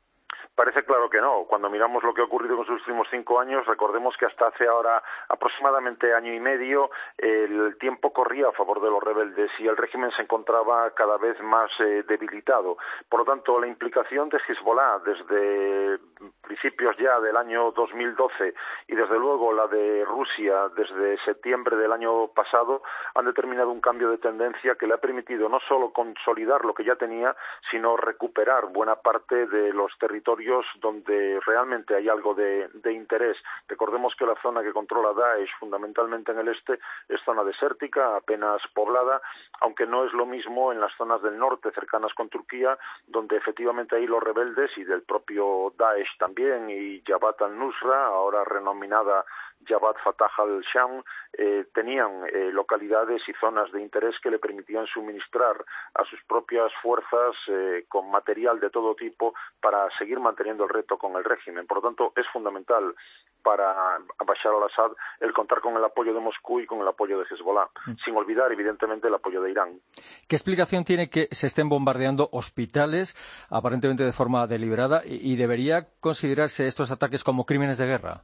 Parece 0.56 0.86
claro 0.86 1.10
que 1.10 1.20
no. 1.20 1.44
Cuando 1.50 1.70
miramos 1.70 2.02
lo 2.04 2.14
que 2.14 2.22
ha 2.22 2.24
ocurrido 2.24 2.54
en 2.54 2.62
los 2.62 2.70
últimos 2.70 3.08
cinco 3.12 3.42
años, 3.42 3.66
recordemos 3.66 4.16
que 4.16 4.26
hasta 4.26 4.48
hace 4.48 4.66
ahora 4.66 5.04
aproximadamente 5.28 6.14
año 6.14 6.34
y 6.34 6.40
medio 6.40 6.92
el 7.18 7.78
tiempo 7.78 8.14
corría 8.14 8.48
a 8.48 8.54
favor 8.54 8.82
de 8.82 8.90
los 8.90 9.04
rebeldes 9.04 9.52
y 9.60 9.68
el 9.68 9.76
régimen 9.76 10.12
se 10.12 10.22
encontraba 10.22 10.92
cada 10.92 11.18
vez 11.18 11.38
más 11.42 11.70
eh, 11.80 12.04
debilitado. 12.08 12.78
Por 13.10 13.20
lo 13.20 13.26
tanto, 13.26 13.60
la 13.60 13.68
implicación 13.68 14.30
de 14.30 14.40
Hezbollah 14.48 15.00
desde 15.00 16.00
principios 16.42 16.96
ya 16.98 17.20
del 17.20 17.36
año 17.36 17.72
2012 17.72 18.54
y 18.88 18.96
desde 18.96 19.20
luego 19.20 19.52
la 19.52 19.68
de 19.68 20.06
Rusia 20.06 20.70
desde 20.78 21.18
septiembre 21.26 21.76
del 21.76 21.92
año 21.92 22.28
pasado 22.30 22.82
han 23.16 23.26
determinado 23.26 23.72
un 23.72 23.82
cambio 23.82 24.10
de 24.10 24.20
tendencia 24.20 24.76
que 24.76 24.88
le 24.88 24.94
ha 24.94 25.00
permitido 25.00 25.50
no 25.50 25.60
solo 25.68 25.92
consolidar 25.92 26.64
lo 26.64 26.74
que 26.74 26.86
ya 26.86 26.96
tenía, 26.96 27.36
sino 27.72 27.98
recuperar 27.98 28.68
buena 28.68 28.96
parte 28.96 29.48
de 29.48 29.74
los 29.74 29.92
territorios 29.98 30.45
donde 30.80 31.40
realmente 31.46 31.96
hay 31.96 32.10
algo 32.10 32.34
de, 32.34 32.70
interés. 32.92 33.38
Recordemos 33.68 34.14
que 34.18 34.25
la 34.25 34.36
zona 34.42 34.64
que 34.64 34.72
controla 34.72 35.14
Daesh, 35.14 35.50
fundamentalmente 35.60 36.32
en 36.32 36.40
el 36.40 36.48
este, 36.50 36.80
es 37.10 37.22
zona 37.25 37.44
desértica, 37.44 38.16
apenas 38.16 38.62
poblada, 38.74 39.22
aunque 39.62 39.86
no 39.86 40.06
es 40.06 40.14
lo 40.14 40.25
mismo 40.25 40.72
en 40.72 40.80
las 40.80 40.94
zonas 40.96 41.22
del 41.22 41.38
norte, 41.38 41.72
cercanas 41.72 42.14
con 42.14 42.30
Turquía, 42.30 42.78
donde 43.08 43.38
efectivamente 43.38 43.96
hay 43.96 44.08
los 44.08 44.24
rebeldes 44.24 44.72
y 44.78 44.84
del 44.84 45.04
propio 45.04 45.74
Daesh 45.78 46.18
también, 46.18 46.70
y 46.70 47.02
Jabhat 47.06 47.42
al-Nusra, 47.42 48.06
ahora 48.06 48.44
renominada 48.44 49.25
Jabhat 49.68 49.98
Fatah 50.04 50.32
al-Sham 50.38 51.04
eh, 51.34 51.66
tenían 51.74 52.24
eh, 52.34 52.52
localidades 52.52 53.22
y 53.28 53.34
zonas 53.34 53.72
de 53.72 53.82
interés 53.82 54.16
que 54.22 54.32
le 54.32 54.40
permitían 54.40 54.86
suministrar 54.88 55.64
a 55.94 56.04
sus 56.06 56.22
propias 56.24 56.72
fuerzas 56.82 57.36
eh, 57.48 57.86
con 57.90 58.10
material 58.10 58.60
de 58.60 58.70
todo 58.70 58.96
tipo 58.96 59.34
para 59.60 59.90
seguir 59.98 60.20
manteniendo 60.20 60.64
el 60.64 60.70
reto 60.70 60.98
con 60.98 61.16
el 61.16 61.24
régimen. 61.24 61.68
Por 61.68 61.78
lo 61.78 61.84
tanto, 61.84 62.14
es 62.16 62.26
fundamental 62.32 62.96
para 63.44 64.00
Bashar 64.26 64.54
al-Assad 64.54 64.96
el 65.20 65.34
contar 65.34 65.62
con 65.62 65.76
el 65.76 65.84
apoyo 65.84 66.14
de 66.14 66.20
Moscú 66.20 66.60
y 66.60 66.66
con 66.66 66.80
el 66.82 66.88
apoyo 66.88 67.20
de 67.20 67.26
Hezbollah, 67.30 67.70
mm. 67.86 67.96
sin 68.04 68.16
olvidar, 68.16 68.52
evidentemente, 68.52 69.08
el 69.08 69.14
apoyo 69.14 69.42
de 69.42 69.52
Irán. 69.52 69.80
¿Qué 70.28 70.36
explicación 70.36 70.84
tiene 70.84 71.10
que 71.10 71.28
se 71.32 71.48
estén 71.48 71.70
bombardeando 71.70 72.30
hospitales, 72.32 73.16
aparentemente 73.50 74.04
de 74.04 74.14
forma 74.14 74.48
deliberada, 74.48 75.02
y 75.06 75.36
debería 75.36 75.88
considerarse 76.00 76.68
estos 76.68 76.92
ataques 76.92 77.24
como 77.24 77.46
crímenes 77.46 77.78
de 77.78 77.86
guerra? 77.86 78.24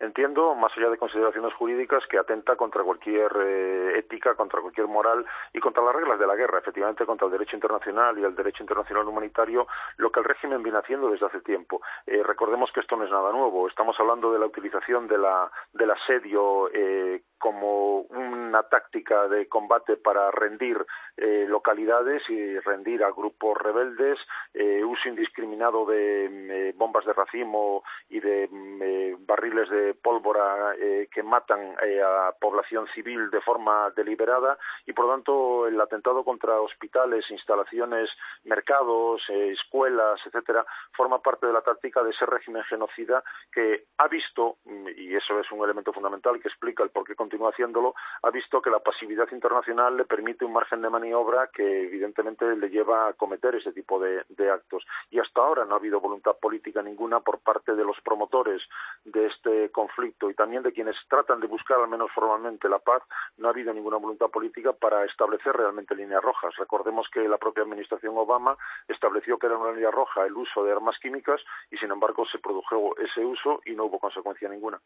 Entiendo, 0.00 0.54
más 0.54 0.72
allá 0.76 0.90
de 0.90 0.98
consideraciones 0.98 1.52
jurídicas, 1.54 2.04
que 2.08 2.18
atenta 2.18 2.56
contra 2.56 2.82
cualquier 2.82 3.30
eh, 3.40 3.98
ética, 3.98 4.34
contra 4.34 4.60
cualquier 4.60 4.86
moral 4.86 5.24
y 5.52 5.60
contra 5.60 5.82
las 5.82 5.94
reglas 5.94 6.18
de 6.18 6.26
la 6.26 6.36
guerra, 6.36 6.58
efectivamente 6.58 7.06
contra 7.06 7.26
el 7.26 7.32
derecho 7.32 7.56
internacional 7.56 8.18
y 8.18 8.24
el 8.24 8.34
derecho 8.34 8.62
internacional 8.62 9.06
humanitario, 9.06 9.66
lo 9.96 10.10
que 10.10 10.20
el 10.20 10.26
régimen 10.26 10.62
viene 10.62 10.78
haciendo 10.78 11.10
desde 11.10 11.26
hace 11.26 11.40
tiempo. 11.40 11.80
Eh, 12.06 12.22
recordemos 12.22 12.70
que 12.72 12.80
esto 12.80 12.96
no 12.96 13.04
es 13.04 13.10
nada 13.10 13.32
nuevo, 13.32 13.68
estamos 13.68 13.98
hablando 13.98 14.32
de 14.32 14.38
la 14.38 14.46
utilización 14.46 15.08
de 15.08 15.18
la, 15.18 15.50
del 15.72 15.90
asedio 15.90 16.70
eh, 16.72 17.22
como 17.38 18.02
una 18.48 18.62
táctica 18.62 19.28
de 19.28 19.46
combate 19.46 19.96
para 19.96 20.30
rendir 20.30 20.84
eh, 21.16 21.46
localidades 21.48 22.22
y 22.28 22.58
rendir 22.60 23.02
a 23.04 23.10
grupos 23.10 23.58
rebeldes, 23.58 24.18
eh, 24.54 24.82
uso 24.84 25.08
indiscriminado 25.08 25.84
de 25.84 26.68
eh, 26.68 26.74
bombas 26.76 27.04
de 27.04 27.12
racimo 27.12 27.82
y 28.08 28.20
de 28.20 28.48
mm, 28.48 29.26
barriles 29.26 29.68
de 29.68 29.94
pólvora 29.94 30.74
que 31.10 31.22
matan 31.22 31.74
a 31.78 32.32
población 32.40 32.86
civil 32.94 33.30
de 33.30 33.40
forma 33.40 33.90
deliberada 33.96 34.58
y 34.86 34.92
por 34.92 35.06
lo 35.06 35.12
tanto 35.12 35.66
el 35.66 35.80
atentado 35.80 36.24
contra 36.24 36.60
hospitales, 36.60 37.24
instalaciones, 37.30 38.08
mercados, 38.44 39.22
escuelas, 39.28 40.20
etcétera, 40.24 40.64
forma 40.92 41.20
parte 41.20 41.46
de 41.46 41.52
la 41.52 41.62
táctica 41.62 42.02
de 42.02 42.10
ese 42.10 42.26
régimen 42.26 42.62
genocida 42.64 43.22
que 43.52 43.84
ha 43.98 44.08
visto, 44.08 44.56
mm, 44.64 44.88
y 44.96 45.14
eso 45.16 45.38
es 45.40 45.50
un 45.50 45.64
elemento 45.64 45.92
fundamental 45.92 46.40
que 46.40 46.48
explica 46.48 46.82
el 46.82 46.90
por 46.90 47.04
qué 47.04 47.14
continúa 47.14 47.50
haciéndolo, 47.50 47.94
ha 48.22 48.30
que 48.62 48.70
la 48.70 48.80
pasividad 48.80 49.26
internacional 49.30 49.96
le 49.96 50.04
permite 50.04 50.44
un 50.44 50.52
margen 50.52 50.82
de 50.82 50.90
maniobra 50.90 51.48
que 51.52 51.84
evidentemente 51.84 52.44
le 52.56 52.70
lleva 52.70 53.08
a 53.08 53.12
cometer 53.12 53.54
ese 53.54 53.72
tipo 53.72 54.00
de, 54.00 54.24
de 54.28 54.50
actos. 54.50 54.84
Y 55.10 55.18
hasta 55.18 55.40
ahora 55.40 55.64
no 55.64 55.74
ha 55.74 55.78
habido 55.78 56.00
voluntad 56.00 56.36
política 56.40 56.82
ninguna 56.82 57.20
por 57.20 57.38
parte 57.40 57.74
de 57.74 57.84
los 57.84 57.96
promotores 58.02 58.62
de 59.04 59.26
este 59.26 59.70
conflicto 59.70 60.30
y 60.30 60.34
también 60.34 60.62
de 60.62 60.72
quienes 60.72 60.96
tratan 61.08 61.40
de 61.40 61.46
buscar 61.46 61.78
al 61.78 61.88
menos 61.88 62.10
formalmente 62.14 62.68
la 62.68 62.78
paz, 62.78 63.02
no 63.36 63.48
ha 63.48 63.50
habido 63.50 63.72
ninguna 63.72 63.98
voluntad 63.98 64.28
política 64.28 64.72
para 64.72 65.04
establecer 65.04 65.52
realmente 65.52 65.94
líneas 65.94 66.22
rojas. 66.22 66.54
Recordemos 66.56 67.06
que 67.12 67.28
la 67.28 67.38
propia 67.38 67.62
administración 67.64 68.16
Obama 68.16 68.56
estableció 68.88 69.38
que 69.38 69.46
era 69.46 69.58
una 69.58 69.72
línea 69.72 69.90
roja 69.90 70.24
el 70.26 70.34
uso 70.34 70.64
de 70.64 70.72
armas 70.72 70.96
químicas 71.00 71.40
y 71.70 71.76
sin 71.76 71.90
embargo 71.90 72.24
se 72.30 72.38
produjo 72.38 72.96
ese 72.98 73.24
uso 73.24 73.60
y 73.66 73.74
no 73.74 73.84
hubo 73.84 73.98
consecuencia 73.98 74.48
ninguna. 74.48 74.80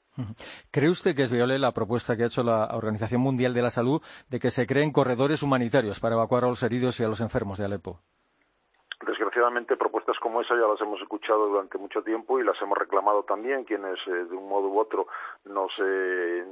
¿Cree 0.71 0.91
usted 0.91 1.15
que 1.15 1.23
es 1.23 1.31
viable 1.31 1.59
la 1.59 1.73
propuesta 1.73 2.17
que 2.17 2.25
ha 2.25 2.27
hecho 2.27 2.43
la 2.43 2.69
Organización 2.75 3.21
Mundial 3.21 3.42
de 3.51 3.63
la 3.63 3.71
Salud 3.71 4.01
de 4.29 4.39
que 4.39 4.53
se 4.53 4.67
creen 4.67 4.93
corredores 4.93 5.43
humanitarios 5.43 5.99
para 5.99 6.15
evacuar 6.15 6.45
a 6.45 6.49
los 6.49 6.63
heridos 6.63 7.01
y 7.01 7.05
a 7.05 7.09
los 7.09 7.21
enfermos 7.21 7.59
de 7.59 7.65
Alepo? 7.65 8.01
Desgraciadamente, 9.43 9.77
propuestas 9.77 10.17
como 10.21 10.41
esa 10.41 10.55
ya 10.55 10.69
las 10.69 10.81
hemos 10.81 11.01
escuchado 11.01 11.49
durante 11.49 11.77
mucho 11.77 12.01
tiempo 12.05 12.39
y 12.39 12.45
las 12.45 12.63
hemos 12.63 12.79
reclamado 12.79 13.25
también 13.25 13.65
quienes, 13.65 13.99
eh, 14.07 14.27
de 14.31 14.37
un 14.37 14.49
modo 14.49 14.69
u 14.69 14.79
otro, 14.79 15.09
nos, 15.47 15.73
eh, 15.81 16.45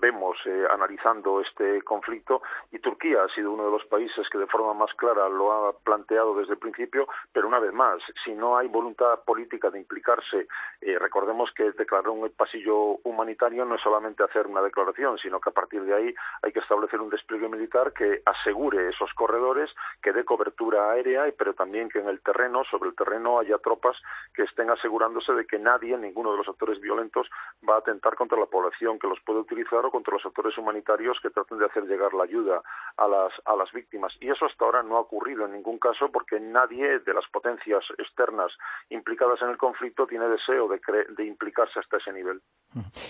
vemos 0.00 0.38
eh, 0.46 0.64
analizando 0.70 1.42
este 1.42 1.82
conflicto. 1.82 2.40
Y 2.72 2.78
Turquía 2.78 3.24
ha 3.24 3.34
sido 3.34 3.52
uno 3.52 3.66
de 3.66 3.72
los 3.72 3.84
países 3.84 4.26
que 4.30 4.38
de 4.38 4.46
forma 4.46 4.72
más 4.72 4.94
clara 4.94 5.28
lo 5.28 5.52
ha 5.52 5.72
planteado 5.74 6.34
desde 6.34 6.54
el 6.54 6.58
principio, 6.58 7.06
pero 7.30 7.46
una 7.46 7.58
vez 7.58 7.74
más, 7.74 8.00
si 8.24 8.32
no 8.32 8.56
hay 8.56 8.66
voluntad 8.68 9.20
política 9.26 9.68
de 9.68 9.80
implicarse, 9.80 10.48
recordemos 10.80 11.52
que 11.54 11.72
declarar 11.72 12.08
un 12.08 12.30
pasillo 12.30 12.96
humanitario 13.04 13.66
no 13.66 13.74
es 13.74 13.82
solamente 13.82 14.24
hacer 14.24 14.46
una 14.46 14.62
declaración, 14.62 15.18
sino 15.18 15.38
que 15.40 15.50
a 15.50 15.52
partir 15.52 15.84
de 15.84 15.94
ahí 15.94 16.14
hay 16.42 16.52
que 16.52 16.60
establecer 16.60 17.00
un 17.00 17.10
despliegue 17.10 17.48
militar 17.48 17.92
que 17.92 18.22
asegure 18.24 18.88
esos 18.88 19.12
corredores, 19.12 19.70
que 20.02 20.12
dé 20.12 20.24
cobertura 20.24 20.92
aérea 20.92 21.28
pero 21.50 21.64
también 21.64 21.88
que 21.88 21.98
en 21.98 22.08
el 22.08 22.20
terreno, 22.20 22.62
sobre 22.70 22.90
el 22.90 22.94
terreno, 22.94 23.40
haya 23.40 23.58
tropas 23.58 23.96
que 24.34 24.44
estén 24.44 24.70
asegurándose 24.70 25.32
de 25.32 25.46
que 25.46 25.58
nadie, 25.58 25.96
ninguno 25.98 26.30
de 26.30 26.38
los 26.38 26.48
actores 26.48 26.80
violentos, 26.80 27.28
va 27.68 27.74
a 27.74 27.78
atentar 27.78 28.14
contra 28.14 28.38
la 28.38 28.46
población 28.46 29.00
que 29.00 29.08
los 29.08 29.18
puede 29.26 29.40
utilizar 29.40 29.84
o 29.84 29.90
contra 29.90 30.14
los 30.14 30.24
actores 30.24 30.56
humanitarios 30.56 31.18
que 31.20 31.30
traten 31.30 31.58
de 31.58 31.66
hacer 31.66 31.84
llegar 31.86 32.14
la 32.14 32.22
ayuda 32.22 32.62
a 32.96 33.08
las, 33.08 33.32
a 33.44 33.56
las 33.56 33.72
víctimas. 33.72 34.12
Y 34.20 34.30
eso 34.30 34.46
hasta 34.46 34.64
ahora 34.64 34.82
no 34.84 34.96
ha 34.96 35.00
ocurrido 35.00 35.44
en 35.44 35.52
ningún 35.52 35.78
caso 35.78 36.08
porque 36.12 36.38
nadie 36.38 37.00
de 37.00 37.14
las 37.14 37.26
potencias 37.32 37.82
externas 37.98 38.52
implicadas 38.90 39.42
en 39.42 39.48
el 39.48 39.58
conflicto 39.58 40.06
tiene 40.06 40.28
deseo 40.28 40.68
de, 40.68 40.80
de 41.08 41.24
implicarse 41.24 41.80
hasta 41.80 41.96
ese 41.96 42.12
nivel. 42.12 42.40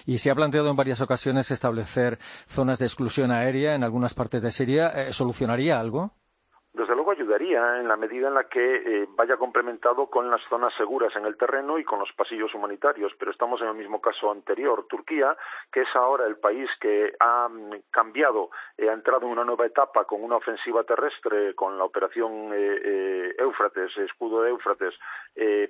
Y 0.06 0.16
se 0.16 0.30
ha 0.30 0.34
planteado 0.34 0.70
en 0.70 0.76
varias 0.76 1.02
ocasiones 1.02 1.50
establecer 1.50 2.16
zonas 2.46 2.78
de 2.78 2.86
exclusión 2.86 3.32
aérea 3.32 3.74
en 3.74 3.84
algunas 3.84 4.14
partes 4.14 4.40
de 4.42 4.50
Siria. 4.50 4.88
Eh, 4.88 5.12
¿Solucionaría 5.12 5.78
algo? 5.78 6.12
Desde 6.72 6.94
luego 6.94 7.09
ayudaría 7.30 7.78
en 7.78 7.86
la 7.86 7.96
medida 7.96 8.28
en 8.28 8.34
la 8.34 8.44
que 8.44 8.76
eh, 8.76 9.08
vaya 9.10 9.36
complementado 9.36 10.06
con 10.06 10.30
las 10.30 10.40
zonas 10.48 10.74
seguras 10.76 11.14
en 11.14 11.26
el 11.26 11.36
terreno 11.36 11.78
y 11.78 11.84
con 11.84 12.00
los 12.00 12.12
pasillos 12.12 12.52
humanitarios, 12.54 13.12
pero 13.18 13.30
estamos 13.30 13.60
en 13.60 13.68
el 13.68 13.74
mismo 13.74 14.00
caso 14.00 14.32
anterior. 14.32 14.86
Turquía, 14.88 15.36
que 15.72 15.82
es 15.82 15.88
ahora 15.94 16.26
el 16.26 16.38
país 16.38 16.68
que 16.80 17.14
ha 17.20 17.48
mm, 17.48 17.82
cambiado, 17.90 18.50
eh, 18.76 18.88
ha 18.88 18.92
entrado 18.94 19.26
en 19.26 19.32
una 19.32 19.44
nueva 19.44 19.66
etapa 19.66 20.04
con 20.04 20.24
una 20.24 20.36
ofensiva 20.36 20.82
terrestre, 20.82 21.54
con 21.54 21.78
la 21.78 21.84
operación 21.84 22.50
eh, 22.52 23.34
Éufrates, 23.38 23.96
escudo 23.98 24.42
de 24.42 24.50
Éufrates, 24.50 24.94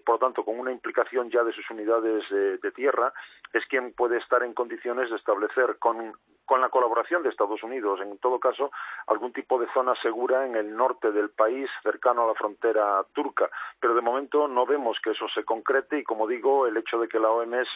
por 0.04 0.18
tanto, 0.18 0.42
con 0.44 0.58
una 0.58 0.72
implicación 0.72 1.30
ya 1.30 1.44
de 1.44 1.52
sus 1.52 1.68
unidades 1.70 2.24
de 2.30 2.72
tierra, 2.72 3.12
es 3.52 3.64
quien 3.66 3.92
puede 3.92 4.18
estar 4.18 4.42
en 4.42 4.54
condiciones 4.54 5.10
de 5.10 5.16
establecer 5.16 5.76
con 5.78 6.14
con 6.50 6.60
la 6.60 6.68
colaboración 6.68 7.22
de 7.22 7.28
Estados 7.28 7.62
Unidos, 7.62 8.00
en 8.00 8.18
todo 8.18 8.40
caso, 8.40 8.72
algún 9.06 9.32
tipo 9.32 9.56
de 9.60 9.68
zona 9.72 9.94
segura 10.02 10.44
en 10.44 10.56
el 10.56 10.76
norte 10.76 11.12
del 11.12 11.30
país, 11.30 11.70
cercano 11.80 12.24
a 12.24 12.26
la 12.26 12.34
frontera 12.34 13.04
turca. 13.12 13.48
Pero 13.78 13.94
de 13.94 14.00
momento 14.00 14.48
no 14.48 14.66
vemos 14.66 14.98
que 15.00 15.12
eso 15.12 15.28
se 15.28 15.44
concrete 15.44 16.00
y, 16.00 16.02
como 16.02 16.26
digo, 16.26 16.66
el 16.66 16.76
hecho 16.76 16.98
de 16.98 17.06
que 17.06 17.20
la 17.20 17.30
OMS 17.30 17.68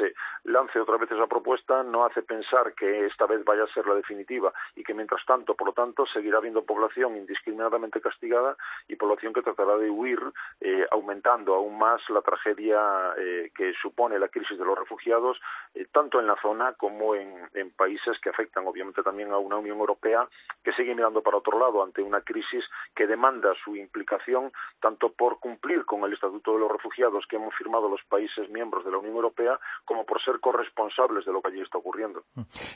lance 0.43 0.81
otra 0.81 0.97
vez 0.97 1.09
esa 1.09 1.29
propuesta 1.29 1.85
no 1.85 2.05
hace 2.05 2.23
pensar 2.23 2.75
que 2.75 3.07
esta 3.07 3.27
vez 3.27 3.45
vaya 3.45 3.63
a 3.63 3.73
ser 3.73 3.87
la 3.87 3.95
definitiva 3.95 4.53
y 4.75 4.83
que, 4.83 4.93
mientras 4.93 5.25
tanto, 5.25 5.55
por 5.55 5.69
lo 5.69 5.73
tanto, 5.73 6.05
seguirá 6.07 6.39
habiendo 6.39 6.65
población 6.65 7.17
indiscriminadamente 7.17 8.01
castigada 8.01 8.57
y 8.89 8.97
población 8.97 9.33
que 9.35 9.43
tratará 9.43 9.77
de 9.77 9.89
huir, 9.89 10.19
eh, 10.61 10.85
aumentando 10.91 11.55
aún 11.55 11.79
más 11.79 12.01
la 12.11 12.23
tragedia 12.23 13.15
eh, 13.19 13.53
que 13.55 13.73
supone 13.81 14.19
la 14.19 14.31
crisis 14.31 14.59
de 14.59 14.65
los 14.65 14.77
refugiados, 14.77 15.41
eh, 15.77 15.87
tanto 15.93 16.19
en 16.19 16.27
la 16.27 16.35
zona 16.43 16.73
como 16.73 17.15
en 17.15 17.71
países 17.77 18.19
que 18.21 18.31
afectan 18.31 18.64
obviamente 18.67 19.03
también 19.03 19.31
a 19.33 19.39
una 19.39 19.57
Unión 19.57 19.79
Europea 19.79 20.29
que 20.63 20.73
sigue 20.73 20.95
mirando 20.95 21.23
para 21.23 21.39
otro 21.39 21.59
lado 21.59 21.83
ante 21.83 22.03
una 22.03 22.21
crisis 22.21 22.65
que 22.95 23.07
demanda 23.07 23.51
su 23.65 23.77
implicación 23.77 24.53
tanto 24.81 25.13
por 25.13 25.39
cumplir 25.41 25.85
con 25.85 26.03
el 26.05 26.13
Estatuto 26.13 26.53
de 26.53 26.61
los 26.61 26.71
Refugiados 26.71 27.25
que 27.29 27.37
hemos 27.37 27.55
firmado 27.55 27.89
los 27.89 28.03
países 28.09 28.49
miembros 28.51 28.85
de 28.85 28.91
la 28.91 28.99
Unión 28.99 29.15
Europea 29.15 29.59
como 29.85 30.05
por 30.05 30.23
ser 30.23 30.41
corresponsables 30.41 31.25
de 31.25 31.33
lo 31.33 31.43
que 31.43 31.49
allí 31.49 31.61
está 31.61 31.79
ocurriendo. 31.79 32.23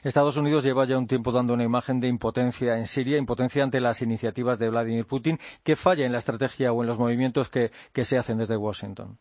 Estados 0.03 0.37
Unidos 0.37 0.65
lleva 0.65 0.85
ya 0.85 0.99
un 0.99 1.07
tiempo 1.07 1.33
dando 1.33 1.55
una 1.55 1.65
imagen 1.65 2.01
de 2.01 2.09
impotencia 2.09 2.77
en 2.77 2.87
Siria, 2.87 3.19
impotencia 3.19 3.63
ante 3.63 3.81
las 3.81 4.03
iniciativas 4.03 4.59
de 4.59 4.71
Vladimir 4.71 5.07
Putin. 5.07 5.39
¿Qué 5.65 5.77
falla 5.77 6.07
en 6.07 6.13
la 6.13 6.19
estrategia 6.19 6.73
o 6.73 6.83
en 6.83 6.89
los 6.89 6.99
movimientos 6.99 7.49
que 7.49 7.71
se 8.05 8.19
hacen 8.19 8.39
desde 8.39 8.57
Washington? 8.57 9.19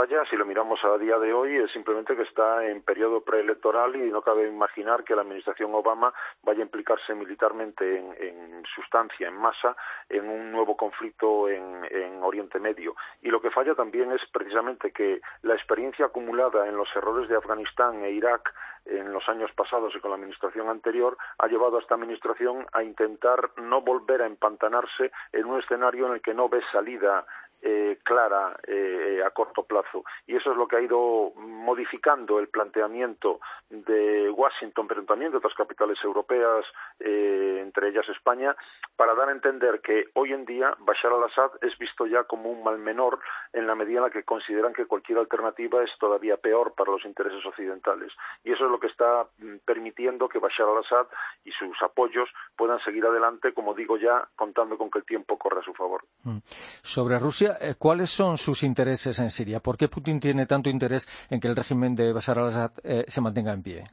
Falla, 0.00 0.24
si 0.30 0.36
lo 0.36 0.46
miramos 0.46 0.82
a 0.82 0.96
día 0.96 1.18
de 1.18 1.30
hoy, 1.34 1.56
es 1.56 1.70
simplemente 1.72 2.16
que 2.16 2.22
está 2.22 2.66
en 2.66 2.80
periodo 2.80 3.20
preelectoral 3.20 3.96
y 3.96 4.10
no 4.10 4.22
cabe 4.22 4.48
imaginar 4.48 5.04
que 5.04 5.14
la 5.14 5.20
administración 5.20 5.74
Obama 5.74 6.10
vaya 6.42 6.60
a 6.60 6.62
implicarse 6.62 7.14
militarmente 7.14 7.98
en, 7.98 8.64
sustancia, 8.74 9.28
en 9.28 9.36
masa, 9.36 9.76
en 10.08 10.26
un 10.26 10.52
nuevo 10.52 10.74
conflicto 10.74 11.50
en, 11.50 11.86
en, 11.90 12.22
Oriente 12.22 12.58
Medio. 12.58 12.96
Y 13.20 13.28
lo 13.28 13.42
que 13.42 13.50
falla 13.50 13.74
también 13.74 14.10
es 14.12 14.22
precisamente 14.32 14.90
que 14.90 15.20
la 15.42 15.52
experiencia 15.52 16.06
acumulada 16.06 16.66
en 16.66 16.78
los 16.78 16.88
errores 16.96 17.28
de 17.28 17.36
Afganistán 17.36 18.02
e 18.02 18.10
Irak 18.10 18.54
en 18.86 19.12
los 19.12 19.28
años 19.28 19.50
pasados 19.52 19.94
y 19.94 20.00
con 20.00 20.10
la 20.10 20.16
administración 20.16 20.70
anterior 20.70 21.18
ha 21.38 21.46
llevado 21.46 21.76
a 21.76 21.80
esta 21.80 21.96
administración 21.96 22.66
a 22.72 22.82
intentar 22.82 23.50
no 23.56 23.82
volver 23.82 24.22
a 24.22 24.26
empantanarse 24.26 25.12
en 25.32 25.44
un 25.44 25.60
escenario 25.60 26.06
en 26.06 26.14
el 26.14 26.22
que 26.22 26.32
no 26.32 26.48
ve 26.48 26.62
salida 26.72 27.26
eh, 27.62 27.98
clara 28.02 28.58
eh, 28.66 29.22
a 29.24 29.30
corto 29.30 29.64
plazo. 29.64 30.04
Y 30.26 30.36
eso 30.36 30.50
es 30.50 30.56
lo 30.56 30.66
que 30.66 30.76
ha 30.76 30.80
ido 30.80 31.32
modificando 31.36 32.38
el 32.38 32.48
planteamiento 32.48 33.40
de 33.68 34.30
Washington, 34.30 34.88
pero 34.88 35.04
también 35.04 35.30
de 35.30 35.38
otras 35.38 35.54
capitales 35.54 35.98
europeas, 36.02 36.64
eh, 36.98 37.58
entre 37.60 37.88
ellas 37.88 38.08
España, 38.08 38.56
para 38.96 39.14
dar 39.14 39.28
a 39.28 39.32
entender 39.32 39.80
que 39.80 40.06
hoy 40.14 40.32
en 40.32 40.44
día 40.44 40.74
Bashar 40.80 41.12
al-Assad 41.12 41.50
es 41.62 41.76
visto 41.78 42.06
ya 42.06 42.24
como 42.24 42.50
un 42.50 42.62
mal 42.62 42.78
menor 42.78 43.18
en 43.52 43.66
la 43.66 43.74
medida 43.74 43.98
en 43.98 44.04
la 44.04 44.10
que 44.10 44.24
consideran 44.24 44.72
que 44.72 44.86
cualquier 44.86 45.18
alternativa 45.18 45.82
es 45.82 45.90
todavía 45.98 46.36
peor 46.36 46.74
para 46.74 46.92
los 46.92 47.04
intereses 47.04 47.44
occidentales. 47.44 48.12
Y 48.44 48.52
eso 48.52 48.64
es 48.64 48.70
lo 48.70 48.80
que 48.80 48.88
está 48.88 49.26
mm, 49.38 49.56
permitiendo 49.64 50.28
que 50.28 50.38
Bashar 50.38 50.66
al-Assad 50.66 51.06
y 51.44 51.52
sus 51.52 51.80
apoyos 51.82 52.28
puedan 52.56 52.80
seguir 52.80 53.04
adelante, 53.04 53.52
como 53.52 53.74
digo 53.74 53.96
ya, 53.96 54.28
contando 54.36 54.76
con 54.76 54.90
que 54.90 54.98
el 54.98 55.04
tiempo 55.04 55.38
corre 55.38 55.60
a 55.60 55.64
su 55.64 55.74
favor. 55.74 56.04
Mm. 56.24 56.38
Sobre 56.82 57.18
Rusia, 57.18 57.49
eh, 57.60 57.74
¿cuáles 57.78 58.10
son 58.10 58.38
sus 58.38 58.62
intereses 58.62 59.18
en 59.18 59.30
Siria? 59.30 59.60
¿Por 59.60 59.76
qué 59.76 59.88
Putin 59.88 60.20
tiene 60.20 60.46
tanto 60.46 60.68
interés 60.68 61.08
en 61.30 61.40
que 61.40 61.48
el 61.48 61.56
régimen 61.56 61.94
de 61.94 62.12
Bashar 62.12 62.38
al-Assad 62.38 62.72
eh, 62.82 63.04
se 63.06 63.20
mantenga 63.20 63.52
en 63.52 63.62
pie? 63.62 63.84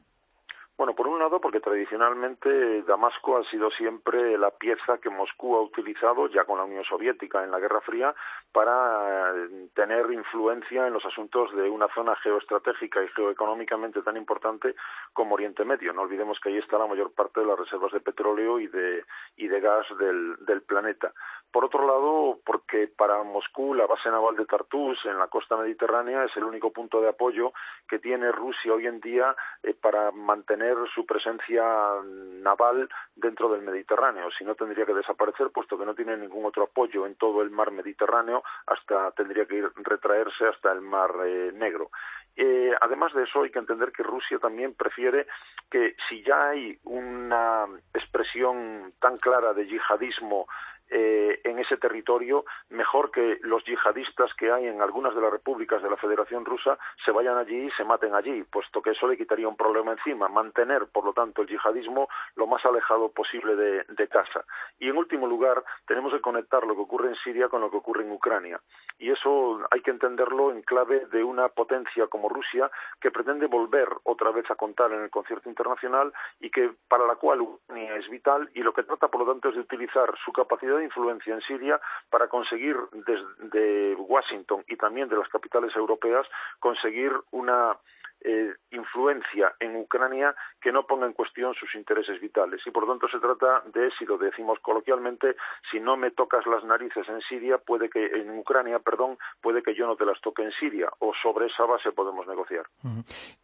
Bueno, 0.76 0.94
por 0.94 1.08
un 1.08 1.18
lado, 1.18 1.40
tradicionalmente 1.60 2.82
Damasco 2.82 3.38
ha 3.38 3.44
sido 3.50 3.70
siempre 3.70 4.36
la 4.38 4.50
pieza 4.50 4.98
que 4.98 5.10
Moscú 5.10 5.56
ha 5.56 5.62
utilizado, 5.62 6.28
ya 6.28 6.44
con 6.44 6.58
la 6.58 6.64
Unión 6.64 6.84
Soviética 6.84 7.44
en 7.44 7.50
la 7.50 7.58
Guerra 7.58 7.80
Fría, 7.80 8.14
para 8.52 9.32
eh, 9.34 9.68
tener 9.74 10.10
influencia 10.12 10.86
en 10.86 10.92
los 10.92 11.04
asuntos 11.04 11.54
de 11.54 11.68
una 11.68 11.88
zona 11.94 12.16
geoestratégica 12.16 13.02
y 13.02 13.08
geoeconómicamente 13.08 14.02
tan 14.02 14.16
importante 14.16 14.74
como 15.12 15.34
Oriente 15.34 15.64
Medio. 15.64 15.92
No 15.92 16.02
olvidemos 16.02 16.38
que 16.40 16.50
ahí 16.50 16.58
está 16.58 16.78
la 16.78 16.86
mayor 16.86 17.12
parte 17.12 17.40
de 17.40 17.46
las 17.46 17.58
reservas 17.58 17.92
de 17.92 18.00
petróleo 18.00 18.58
y 18.58 18.66
de, 18.66 19.04
y 19.36 19.48
de 19.48 19.60
gas 19.60 19.86
del, 19.98 20.36
del 20.44 20.62
planeta. 20.62 21.12
Por 21.50 21.64
otro 21.64 21.86
lado, 21.86 22.38
porque 22.44 22.88
para 22.88 23.22
Moscú 23.22 23.74
la 23.74 23.86
base 23.86 24.10
naval 24.10 24.36
de 24.36 24.44
Tartus 24.44 24.98
en 25.06 25.18
la 25.18 25.28
costa 25.28 25.56
mediterránea 25.56 26.24
es 26.24 26.36
el 26.36 26.44
único 26.44 26.72
punto 26.72 27.00
de 27.00 27.08
apoyo 27.08 27.52
que 27.88 27.98
tiene 27.98 28.30
Rusia 28.32 28.74
hoy 28.74 28.86
en 28.86 29.00
día 29.00 29.34
eh, 29.62 29.74
para 29.74 30.10
mantener 30.10 30.76
su 30.94 31.06
presencia 31.06 31.47
naval 31.54 32.88
dentro 33.14 33.48
del 33.50 33.62
Mediterráneo. 33.62 34.28
Si 34.36 34.44
no, 34.44 34.54
tendría 34.54 34.86
que 34.86 34.94
desaparecer, 34.94 35.50
puesto 35.50 35.78
que 35.78 35.86
no 35.86 35.94
tiene 35.94 36.16
ningún 36.16 36.44
otro 36.44 36.64
apoyo 36.64 37.06
en 37.06 37.14
todo 37.16 37.42
el 37.42 37.50
mar 37.50 37.70
Mediterráneo, 37.70 38.42
hasta 38.66 39.10
tendría 39.12 39.46
que 39.46 39.56
ir, 39.56 39.70
retraerse 39.76 40.46
hasta 40.46 40.72
el 40.72 40.80
mar 40.80 41.10
eh, 41.24 41.52
Negro. 41.54 41.90
Eh, 42.36 42.72
además 42.80 43.12
de 43.14 43.24
eso, 43.24 43.42
hay 43.42 43.50
que 43.50 43.58
entender 43.58 43.90
que 43.90 44.02
Rusia 44.02 44.38
también 44.38 44.74
prefiere 44.74 45.26
que 45.70 45.96
si 46.08 46.22
ya 46.22 46.50
hay 46.50 46.78
una 46.84 47.66
expresión 47.92 48.92
tan 49.00 49.16
clara 49.16 49.52
de 49.54 49.66
yihadismo 49.66 50.46
eh, 50.90 51.40
en 51.44 51.58
ese 51.58 51.76
territorio, 51.76 52.44
mejor 52.70 53.10
que 53.10 53.38
los 53.42 53.64
yihadistas 53.64 54.32
que 54.34 54.50
hay 54.50 54.66
en 54.66 54.80
algunas 54.80 55.14
de 55.14 55.20
las 55.20 55.30
repúblicas 55.30 55.82
de 55.82 55.90
la 55.90 55.96
Federación 55.96 56.44
Rusa 56.44 56.78
se 57.04 57.10
vayan 57.10 57.36
allí 57.36 57.66
y 57.66 57.70
se 57.72 57.84
maten 57.84 58.14
allí, 58.14 58.42
puesto 58.44 58.80
que 58.80 58.90
eso 58.90 59.06
le 59.06 59.16
quitaría 59.16 59.48
un 59.48 59.56
problema 59.56 59.92
encima. 59.92 60.28
Mantener, 60.28 60.86
por 60.86 61.04
lo 61.04 61.12
tanto, 61.12 61.42
el 61.42 61.48
yihadismo 61.48 62.08
lo 62.36 62.46
más 62.46 62.64
alejado 62.64 63.10
posible 63.10 63.56
de, 63.56 64.08
casa. 64.08 64.42
Y 64.78 64.88
en 64.88 64.96
último 64.96 65.26
lugar, 65.26 65.62
tenemos 65.86 66.12
que 66.14 66.22
conectar 66.22 66.66
lo 66.66 66.74
que 66.74 66.80
ocurre 66.80 67.10
en 67.10 67.16
Siria 67.16 67.48
con 67.48 67.60
lo 67.60 67.70
que 67.70 67.76
ocurre 67.76 68.04
en 68.04 68.10
Ucrania. 68.10 68.58
Y 68.98 69.10
eso 69.10 69.60
hay 69.70 69.82
que 69.82 69.90
entenderlo 69.90 70.50
en 70.50 70.62
clave 70.62 71.04
de 71.12 71.22
una 71.22 71.48
potencia 71.50 72.06
como 72.06 72.30
Rusia 72.30 72.70
que 73.00 73.10
pretende 73.10 73.46
volver 73.46 73.88
otra 74.04 74.30
vez 74.30 74.50
a 74.50 74.54
contar 74.54 74.92
en 74.92 75.02
el 75.02 75.10
concierto 75.10 75.48
internacional 75.50 76.12
y 76.40 76.50
que 76.50 76.70
para 76.88 77.06
la 77.06 77.16
cual 77.16 77.46
es 77.68 78.08
vital 78.08 78.48
y 78.54 78.62
lo 78.62 78.72
que 78.72 78.82
trata, 78.82 79.08
por 79.08 79.20
lo 79.20 79.32
tanto, 79.32 79.50
es 79.50 79.56
de 79.56 79.60
utilizar 79.60 80.14
su 80.24 80.32
capacidad 80.32 80.77
de 80.78 80.84
influencia 80.84 81.34
en 81.34 81.40
Siria 81.42 81.80
para 82.10 82.28
conseguir 82.28 82.76
desde 82.92 83.94
Washington 83.96 84.64
y 84.68 84.76
también 84.76 85.08
de 85.08 85.16
las 85.16 85.28
capitales 85.28 85.74
europeas 85.76 86.26
conseguir 86.60 87.12
una 87.30 87.76
eh, 88.20 88.52
influencia 88.70 89.54
en 89.60 89.76
Ucrania 89.76 90.34
que 90.60 90.72
no 90.72 90.84
ponga 90.84 91.06
en 91.06 91.12
cuestión 91.12 91.54
sus 91.54 91.74
intereses 91.74 92.20
vitales. 92.20 92.60
Y 92.66 92.70
por 92.70 92.86
tanto 92.86 93.08
se 93.08 93.18
trata 93.18 93.62
de, 93.72 93.90
si 93.98 94.04
lo 94.04 94.18
decimos 94.18 94.58
coloquialmente, 94.60 95.36
si 95.70 95.80
no 95.80 95.96
me 95.96 96.10
tocas 96.10 96.46
las 96.46 96.64
narices 96.64 97.08
en 97.08 97.20
Siria, 97.22 97.58
puede 97.58 97.88
que, 97.88 98.06
en 98.06 98.38
Ucrania, 98.38 98.78
perdón, 98.80 99.18
puede 99.40 99.62
que 99.62 99.74
yo 99.74 99.86
no 99.86 99.96
te 99.96 100.04
las 100.04 100.20
toque 100.20 100.42
en 100.42 100.52
Siria, 100.52 100.88
o 100.98 101.12
sobre 101.22 101.46
esa 101.46 101.64
base 101.64 101.92
podemos 101.92 102.26
negociar. 102.26 102.66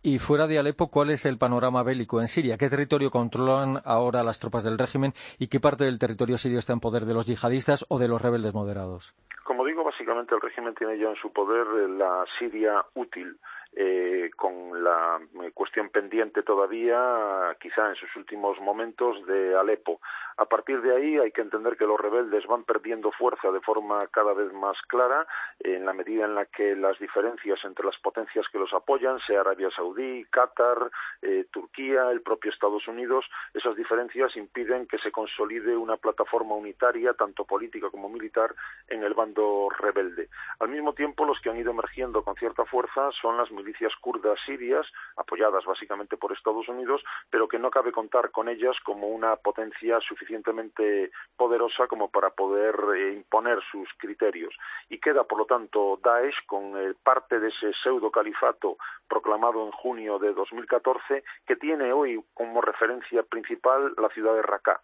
Y 0.02 0.18
fuera 0.18 0.46
de 0.46 0.58
Alepo, 0.58 0.90
¿cuál 0.90 1.10
es 1.10 1.24
el 1.26 1.38
panorama 1.38 1.82
bélico 1.82 2.20
en 2.20 2.28
Siria? 2.28 2.58
¿Qué 2.58 2.68
territorio 2.68 3.10
controlan 3.10 3.80
ahora 3.84 4.22
las 4.22 4.40
tropas 4.40 4.64
del 4.64 4.78
régimen 4.78 5.12
y 5.38 5.48
qué 5.48 5.60
parte 5.60 5.84
del 5.84 5.98
territorio 5.98 6.36
sirio 6.36 6.58
está 6.58 6.72
en 6.72 6.80
poder 6.80 7.04
de 7.04 7.14
los 7.14 7.26
yihadistas 7.26 7.84
o 7.88 7.98
de 7.98 8.08
los 8.08 8.20
rebeldes 8.20 8.54
moderados? 8.54 9.14
Como 9.44 9.64
digo, 9.64 9.84
básicamente 9.84 10.34
el 10.34 10.40
régimen 10.40 10.74
tiene 10.74 10.98
ya 10.98 11.10
en 11.10 11.16
su 11.16 11.32
poder 11.32 11.66
la 11.90 12.24
Siria 12.38 12.84
útil 12.94 13.38
eh, 13.76 14.30
con 14.36 14.84
la 14.84 15.20
eh, 15.42 15.50
cuestión 15.52 15.88
pendiente 15.88 16.42
todavía, 16.42 17.56
quizá 17.60 17.88
en 17.88 17.96
sus 17.96 18.14
últimos 18.16 18.60
momentos, 18.60 19.24
de 19.26 19.56
Alepo. 19.56 20.00
A 20.36 20.46
partir 20.46 20.80
de 20.82 20.96
ahí 20.96 21.18
hay 21.18 21.30
que 21.30 21.42
entender 21.42 21.76
que 21.76 21.86
los 21.86 22.00
rebeldes 22.00 22.46
van 22.46 22.64
perdiendo 22.64 23.12
fuerza 23.12 23.50
de 23.52 23.60
forma 23.60 23.98
cada 24.10 24.32
vez 24.34 24.52
más 24.52 24.76
clara 24.88 25.26
en 25.60 25.84
la 25.84 25.92
medida 25.92 26.24
en 26.24 26.34
la 26.34 26.46
que 26.46 26.74
las 26.74 26.98
diferencias 26.98 27.58
entre 27.64 27.86
las 27.86 27.98
potencias 27.98 28.46
que 28.50 28.58
los 28.58 28.72
apoyan, 28.72 29.18
sea 29.26 29.40
Arabia 29.40 29.70
Saudí, 29.74 30.24
Qatar, 30.30 30.90
eh, 31.22 31.46
Turquía, 31.52 32.10
el 32.10 32.22
propio 32.22 32.50
Estados 32.50 32.86
Unidos, 32.88 33.24
esas 33.54 33.76
diferencias 33.76 34.36
impiden 34.36 34.86
que 34.86 34.98
se 34.98 35.12
consolide 35.12 35.76
una 35.76 35.96
plataforma 35.96 36.54
unitaria, 36.54 37.14
tanto 37.14 37.44
política 37.44 37.90
como 37.90 38.08
militar, 38.08 38.54
en 38.88 39.04
el 39.04 39.14
bando 39.14 39.68
rebelde. 39.70 40.28
Al 40.58 40.68
mismo 40.68 40.94
tiempo, 40.94 41.24
los 41.24 41.40
que 41.40 41.50
han 41.50 41.58
ido 41.58 41.70
emergiendo 41.70 42.22
con 42.24 42.34
cierta 42.34 42.64
fuerza 42.64 43.10
son 43.20 43.36
las 43.36 43.50
milicias 43.64 43.92
kurdas 44.00 44.38
sirias, 44.44 44.86
apoyadas 45.16 45.64
básicamente 45.64 46.16
por 46.16 46.32
Estados 46.32 46.68
Unidos, 46.68 47.02
pero 47.30 47.48
que 47.48 47.58
no 47.58 47.70
cabe 47.70 47.92
contar 47.92 48.30
con 48.30 48.48
ellas 48.48 48.76
como 48.84 49.08
una 49.08 49.36
potencia 49.36 50.00
suficientemente 50.00 51.10
poderosa 51.36 51.86
como 51.86 52.10
para 52.10 52.30
poder 52.30 52.76
eh, 52.96 53.14
imponer 53.14 53.60
sus 53.62 53.88
criterios. 53.96 54.54
Y 54.88 54.98
queda, 54.98 55.24
por 55.24 55.38
lo 55.38 55.46
tanto, 55.46 55.98
Daesh 56.02 56.46
con 56.46 56.76
eh, 56.76 56.94
parte 57.02 57.40
de 57.40 57.48
ese 57.48 57.72
pseudo 57.82 58.10
califato 58.10 58.76
proclamado 59.08 59.64
en 59.64 59.72
junio 59.72 60.18
de 60.18 60.32
2014, 60.32 61.24
que 61.46 61.56
tiene 61.56 61.92
hoy 61.92 62.22
como 62.34 62.60
referencia 62.60 63.22
principal 63.22 63.94
la 63.96 64.08
ciudad 64.10 64.34
de 64.34 64.42
Raqqa. 64.42 64.80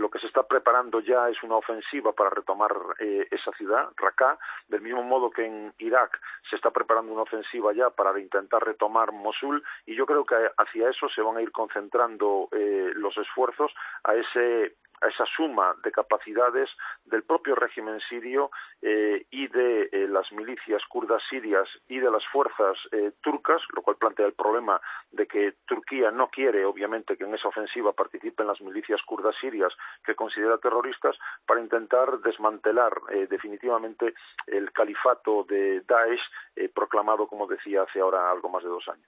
Lo 0.00 0.08
que 0.08 0.18
se 0.18 0.28
está 0.28 0.44
preparando 0.44 1.00
ya 1.00 1.28
es 1.28 1.42
una 1.42 1.56
ofensiva 1.56 2.12
para 2.12 2.30
retomar 2.30 2.74
eh, 3.00 3.28
esa 3.30 3.52
ciudad, 3.52 3.90
Raqqa, 3.98 4.38
del 4.66 4.80
mismo 4.80 5.02
modo 5.02 5.30
que 5.30 5.44
en 5.44 5.74
Irak 5.76 6.18
se 6.48 6.56
está 6.56 6.70
preparando 6.70 7.12
una 7.12 7.20
ofensiva 7.20 7.74
ya 7.74 7.90
para 7.90 8.18
intentar 8.18 8.64
retomar 8.64 9.12
Mosul 9.12 9.62
y 9.84 9.94
yo 9.94 10.06
creo 10.06 10.24
que 10.24 10.36
hacia 10.56 10.88
eso 10.88 11.06
se 11.10 11.20
van 11.20 11.36
a 11.36 11.42
ir 11.42 11.52
concentrando 11.52 12.48
eh, 12.52 12.92
los 12.94 13.14
esfuerzos 13.18 13.74
a 14.04 14.14
ese 14.14 14.74
esa 15.08 15.24
suma 15.34 15.74
de 15.82 15.90
capacidades 15.92 16.68
del 17.06 17.22
propio 17.22 17.54
régimen 17.54 18.00
sirio 18.06 18.50
eh, 18.82 19.24
y 19.30 19.48
de 19.48 19.88
eh, 19.90 20.06
las 20.06 20.30
milicias 20.30 20.82
kurdas 20.90 21.22
sirias 21.30 21.66
y 21.88 21.98
de 22.00 22.10
las 22.10 22.22
fuerzas 22.26 22.76
turcas, 23.22 23.62
lo 23.74 23.80
cual 23.80 23.96
plantea 23.96 24.26
el 24.26 24.34
problema 24.34 24.78
de 25.10 25.26
que 25.26 25.54
Turquía 25.64 26.10
no 26.10 26.28
quiere, 26.28 26.66
obviamente, 26.66 27.16
que 27.16 27.24
en 27.24 27.34
esa 27.34 27.48
ofensiva 27.48 27.92
participen 27.92 28.46
las 28.46 28.60
milicias 28.60 29.00
kurdas 29.06 29.34
sirias 29.40 29.72
que 30.04 30.14
considera 30.14 30.58
terroristas 30.58 31.16
para 31.46 31.60
intentar 31.60 32.20
desmantelar 32.20 32.92
definitivamente 33.28 34.14
el 34.46 34.72
califato 34.72 35.44
de 35.48 35.82
Daesh 35.82 36.70
proclamado, 36.74 37.26
como 37.26 37.46
decía, 37.46 37.82
hace 37.82 38.00
ahora 38.00 38.30
algo 38.30 38.48
más 38.48 38.62
de 38.62 38.68
dos 38.68 38.88
años. 38.88 39.06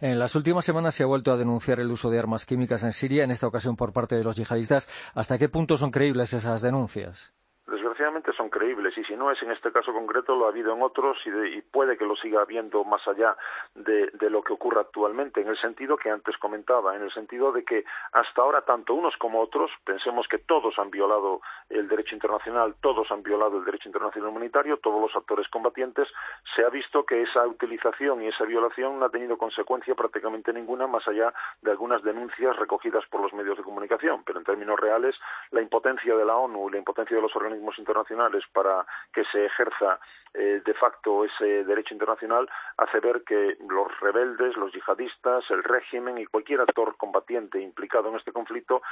En 0.00 0.18
las 0.18 0.34
últimas 0.34 0.64
semanas 0.64 0.94
se 0.94 1.02
ha 1.02 1.06
vuelto 1.06 1.32
a 1.32 1.36
denunciar 1.36 1.80
el 1.80 1.90
uso 1.90 2.10
de 2.10 2.18
armas 2.18 2.46
químicas 2.46 2.82
en 2.84 2.92
Siria, 2.92 3.24
en 3.24 3.30
esta 3.30 3.46
ocasión 3.46 3.76
por 3.76 3.92
parte 3.92 4.16
de 4.16 4.24
los 4.24 4.36
yihadistas. 4.36 4.88
¿Hasta 5.14 5.38
qué 5.38 5.48
punto 5.48 5.76
son 5.76 5.90
creíbles 5.90 6.32
esas 6.32 6.62
denuncias? 6.62 7.34
desgraciadamente 7.66 8.32
son 8.36 8.48
creíbles 8.50 8.96
y 8.98 9.04
si 9.04 9.16
no 9.16 9.30
es 9.30 9.42
en 9.42 9.50
este 9.50 9.72
caso 9.72 9.92
concreto 9.92 10.36
lo 10.36 10.46
ha 10.46 10.50
habido 10.50 10.74
en 10.74 10.82
otros 10.82 11.18
y, 11.26 11.60
puede 11.62 11.96
que 11.96 12.04
lo 12.04 12.16
siga 12.16 12.42
habiendo 12.42 12.84
más 12.84 13.06
allá 13.08 13.36
de, 13.74 14.10
lo 14.30 14.42
que 14.42 14.52
ocurre 14.52 14.80
actualmente 14.80 15.40
en 15.40 15.48
el 15.48 15.58
sentido 15.58 15.96
que 15.96 16.10
antes 16.10 16.36
comentaba 16.38 16.96
en 16.96 17.02
el 17.02 17.12
sentido 17.12 17.52
de 17.52 17.64
que 17.64 17.84
hasta 18.12 18.42
ahora 18.42 18.62
tanto 18.62 18.94
unos 18.94 19.16
como 19.16 19.40
otros 19.40 19.70
pensemos 19.84 20.26
que 20.28 20.38
todos 20.38 20.78
han 20.78 20.90
violado 20.90 21.40
el 21.70 21.88
derecho 21.88 22.14
internacional 22.14 22.74
todos 22.80 23.10
han 23.10 23.22
violado 23.22 23.58
el 23.58 23.64
derecho 23.64 23.88
internacional 23.88 24.30
humanitario 24.30 24.78
todos 24.78 25.00
los 25.00 25.14
actores 25.16 25.48
combatientes 25.48 26.08
se 26.54 26.64
ha 26.64 26.68
visto 26.68 27.04
que 27.04 27.22
esa 27.22 27.46
utilización 27.46 28.22
y 28.22 28.28
esa 28.28 28.44
violación 28.44 28.98
no 28.98 29.06
ha 29.06 29.10
tenido 29.10 29.36
consecuencia 29.38 29.94
prácticamente 29.94 30.52
ninguna 30.52 30.86
más 30.86 31.06
allá 31.08 31.32
de 31.62 31.70
algunas 31.70 32.02
denuncias 32.02 32.56
recogidas 32.56 33.04
por 33.06 33.20
los 33.20 33.32
medios 33.32 33.56
de 33.56 33.62
comunicación. 33.62 34.22
Pero 34.24 34.38
en 34.38 34.44
términos 34.44 34.78
reales 34.78 35.14
la 35.50 35.62
impotencia 35.62 36.14
de 36.16 36.24
la 36.24 36.36
ONU 36.36 36.68
y 36.68 36.72
la 36.72 36.78
impotencia 36.78 37.16
de 37.16 37.22
los 37.22 37.34
organismos 37.36 37.78
internacionales 37.78 38.35
para 38.52 38.86
que 39.12 39.24
se 39.32 39.46
ejerza 39.46 39.98
eh, 40.38 40.60
de 40.66 40.74
facto 40.74 41.24
ese 41.24 41.64
derecho 41.64 41.94
internacional 41.94 42.46
hace 42.76 43.00
ver 43.00 43.22
que 43.26 43.56
los 43.66 43.88
rebeldes, 44.00 44.54
los 44.56 44.70
yihadistas, 44.70 45.44
el 45.48 45.64
régimen 45.64 46.18
y 46.18 46.26
cualquier 46.26 46.60
actor 46.60 46.94
combatiente 46.98 47.58
implicado 47.58 48.10
en 48.10 48.16
este 48.16 48.32
conflicto 48.32 48.82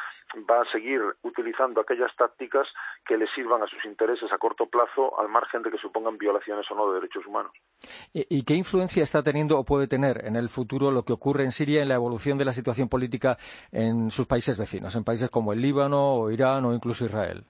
va 0.51 0.63
a 0.63 0.73
seguir 0.73 1.03
utilizando 1.23 1.83
aquellas 1.83 2.17
tácticas 2.17 2.67
que 3.07 3.19
le 3.19 3.27
sirvan 3.35 3.63
a 3.63 3.67
sus 3.67 3.85
intereses 3.85 4.33
a 4.33 4.39
corto 4.39 4.67
plazo 4.67 5.21
al 5.21 5.29
margen 5.29 5.63
de 5.63 5.71
que 5.71 5.77
supongan 5.77 6.17
violaciones 6.17 6.65
o 6.71 6.75
no 6.75 6.89
de 6.89 7.01
derechos 7.01 7.27
humanos. 7.27 7.53
¿Y 8.15 8.43
qué 8.45 8.55
influencia 8.55 9.03
está 9.03 9.23
teniendo 9.23 9.59
o 9.59 9.65
puede 9.65 9.87
tener 9.87 10.25
en 10.25 10.37
el 10.37 10.49
futuro 10.49 10.91
lo 10.91 11.05
que 11.05 11.13
ocurre 11.13 11.45
en 11.45 11.53
Siria 11.53 11.83
en 11.83 11.89
la 11.89 11.97
evolución 11.97 12.39
de 12.39 12.47
la 12.47 12.55
situación 12.55 12.89
política 12.89 13.37
en 13.71 14.11
sus 14.11 14.27
países 14.27 14.57
vecinos, 14.57 14.97
en 14.97 15.05
países 15.05 15.29
como 15.29 15.53
el 15.53 15.61
Líbano 15.61 16.15
o 16.15 16.31
Irán 16.31 16.65
o 16.65 16.73
incluso 16.73 17.05
Israel? 17.05 17.45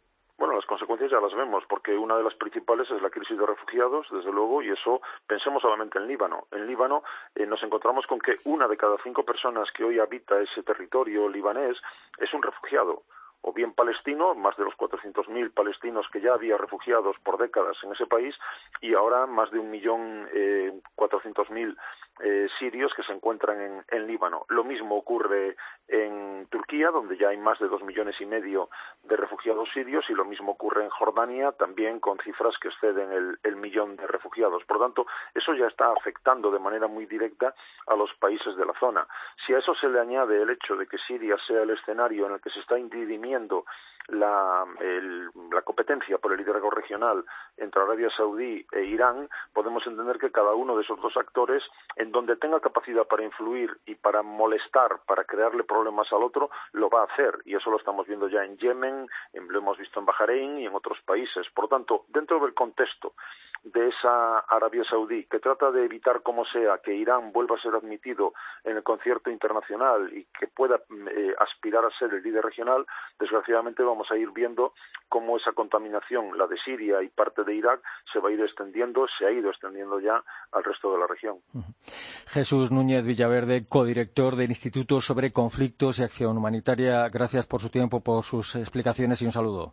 Las 1.21 1.35
vemos, 1.35 1.65
porque 1.69 1.97
una 1.97 2.17
de 2.17 2.23
las 2.23 2.35
principales 2.35 2.91
es 2.91 3.03
la 3.03 3.11
crisis 3.11 3.39
de 3.39 3.47
refugiados, 3.47 4.07
desde 4.11 4.33
luego, 4.33 4.63
y 4.63 4.71
eso 4.71 5.01
pensemos 5.27 5.63
solamente 5.63 5.99
en 5.99 6.07
Líbano. 6.07 6.47
En 6.51 6.67
Líbano 6.67 7.03
eh, 7.35 7.47
nos 7.47 7.63
encontramos 7.63 8.07
con 8.07 8.19
que 8.19 8.39
una 8.45 8.69
de 8.69 8.77
cada 8.77 8.97
cinco 9.03 9.25
personas 9.25 9.71
que 9.73 9.85
hoy 9.85 9.99
habita 9.99 10.41
ese 10.41 10.63
territorio 10.63 11.29
libanés 11.29 11.77
es 12.19 12.33
un 12.35 12.43
refugiado 12.43 13.03
o 13.47 13.53
bien 13.53 13.75
palestino, 13.75 14.35
más 14.35 14.57
de 14.57 14.65
los 14.65 14.75
400.000 14.75 15.53
palestinos 15.53 16.07
que 16.11 16.23
ya 16.23 16.33
había 16.33 16.57
refugiados 16.57 17.15
por 17.23 17.37
décadas 17.37 17.77
en 17.83 17.93
ese 17.93 18.07
país, 18.07 18.35
y 18.81 18.95
ahora 18.95 19.27
más 19.27 19.51
de 19.51 19.59
un 19.59 19.71
millón 19.71 20.27
eh, 22.23 22.47
sirios 22.61 22.93
que 22.95 23.03
se 23.03 23.13
encuentran 23.13 23.85
en, 23.89 24.07
Líbano. 24.07 24.45
Lo 24.49 24.63
mismo 24.63 24.97
ocurre 24.97 25.57
en 25.89 26.47
Turquía, 26.49 26.91
donde 26.91 27.17
ya 27.17 27.29
hay 27.29 27.37
más 27.39 27.59
de 27.59 27.69
dos 27.69 27.83
millones 27.83 28.15
y 28.21 28.27
medio 28.27 28.69
de 29.03 29.17
refugiados 29.17 29.69
sirios, 29.73 30.05
y 30.09 30.15
lo 30.15 30.25
mismo 30.25 30.53
ocurre 30.53 30.85
en 30.85 30.91
Jordania, 30.91 31.53
también 31.53 32.01
con 32.01 32.19
cifras 32.19 32.55
que 32.59 32.69
exceden 32.69 33.39
el, 33.43 33.57
millón 33.57 33.97
de 33.97 34.07
refugiados. 34.07 34.63
Por 34.65 34.79
tanto, 34.79 35.07
eso 35.35 35.55
ya 35.55 35.67
está 35.67 35.91
afectando 35.91 36.51
de 36.51 36.59
manera 36.59 36.87
muy 36.87 37.07
directa 37.07 37.55
a 37.87 37.97
los 37.97 38.13
países 38.15 38.55
de 38.57 38.67
la 38.67 38.75
zona. 38.79 39.07
Si 39.47 39.55
a 39.55 39.59
eso 39.59 39.75
se 39.75 39.89
le 39.89 39.99
añade 39.99 40.43
el 40.43 40.51
hecho 40.51 40.77
de 40.77 40.87
que 40.87 40.99
Siria 40.99 41.37
sea 41.47 41.63
el 41.63 41.71
escenario 41.71 42.27
en 42.27 42.35
el 42.35 42.41
que 42.41 42.51
se 42.51 42.61
está 42.61 42.77
dirimiendo 42.77 43.65
la 44.09 44.65
competencia 45.65 46.19
por 46.19 46.33
el 46.33 46.39
liderazgo 46.39 46.71
regional 46.71 47.25
entre 47.57 47.81
Arabia 47.81 48.11
Saudí 48.15 48.67
e 48.73 48.85
Irán, 48.85 49.29
podemos 49.53 49.87
entender 49.87 50.19
que 50.19 50.31
cada 50.31 50.55
uno 50.55 50.77
de 50.77 50.83
esos 50.83 51.01
dos 51.01 51.17
actores, 51.17 51.63
en 52.05 52.13
donde 52.13 52.37
tenga 52.37 52.61
capacidad 52.61 53.07
para 53.07 53.25
influir 53.25 53.77
y 53.87 53.95
para 53.95 54.23
molestar, 54.23 55.01
para 55.07 55.25
crearle 55.25 55.65
problemas 55.65 56.13
al 56.13 56.23
otro, 56.23 56.51
lo 56.73 56.91
va 56.91 57.01
a 57.01 57.05
hacer. 57.05 57.39
Y 57.47 57.57
eso 57.57 57.71
lo 57.71 57.79
estamos 57.79 58.07
viendo 58.07 58.29
ya 58.29 58.45
en 58.45 58.59
Yemen, 58.59 59.09
lo 59.33 59.59
hemos 59.59 59.79
visto 59.79 60.01
en 60.01 60.07
Bahrein 60.07 60.59
y 60.59 60.67
en 60.67 60.75
otros 60.75 60.99
países. 61.07 61.47
Por 61.55 61.65
lo 61.65 61.69
tanto, 61.69 62.05
dentro 62.09 62.39
del 62.41 62.53
contexto 62.53 63.15
de 63.65 63.89
esa 63.89 64.41
Arabia 64.41 64.85
Saudí 64.89 65.25
que 65.25 65.41
trata 65.41 65.71
de 65.71 65.85
evitar 65.85 66.23
como 66.23 66.45
sea 66.45 66.79
que 66.85 66.95
Irán 66.95 67.33
vuelva 67.33 67.57
a 67.57 67.61
ser 67.61 67.75
admitido 67.75 68.35
en 68.63 68.77
el 68.77 68.83
concierto 68.83 69.31
internacional 69.31 70.13
y 70.13 70.27
que 70.39 70.47
pueda 70.49 70.77
eh, 70.77 71.35
aspirar 71.41 71.85
a 71.85 71.99
ser 71.99 72.13
el 72.13 72.23
líder 72.23 72.45
regional, 72.45 72.87
desgraciadamente 73.19 73.83
vamos 73.83 74.11
a 74.11 74.17
ir 74.17 74.31
viendo 74.33 74.75
cómo 75.09 75.39
esa 75.39 75.53
contaminación, 75.53 76.37
la 76.37 76.47
de 76.47 76.57
Siria 76.59 77.03
y 77.03 77.09
parte 77.09 77.43
de 77.45 77.55
Irak, 77.55 77.81
se 78.13 78.19
va 78.19 78.29
a 78.29 78.33
ir 78.33 78.41
extendiendo, 78.41 79.07
se 79.19 79.27
ha 79.27 79.31
ido 79.31 79.49
extendiendo 79.51 79.99
ya 79.99 80.23
al 80.53 80.65
resto 80.65 80.93
de 80.93 80.99
la 80.99 81.07
región. 81.07 81.39
Jesús 82.27 82.71
Núñez 82.71 83.07
Villaverde, 83.07 83.67
codirector 83.67 84.37
del 84.37 84.51
Instituto 84.51 85.01
sobre 85.01 85.33
Conflictos 85.33 85.99
y 85.99 86.05
Acción 86.05 86.37
Humanitaria, 86.37 87.09
gracias 87.09 87.47
por 87.47 87.61
su 87.61 87.71
tiempo, 87.71 88.03
por 88.03 88.25
sus 88.25 88.57
explicaciones 88.57 89.23
y 89.23 89.27
un 89.27 89.33
saludo. 89.33 89.73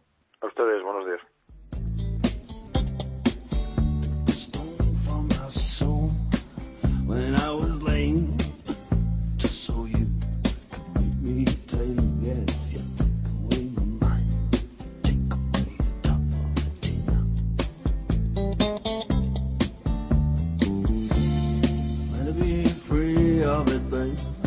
Bye. 24.02 24.41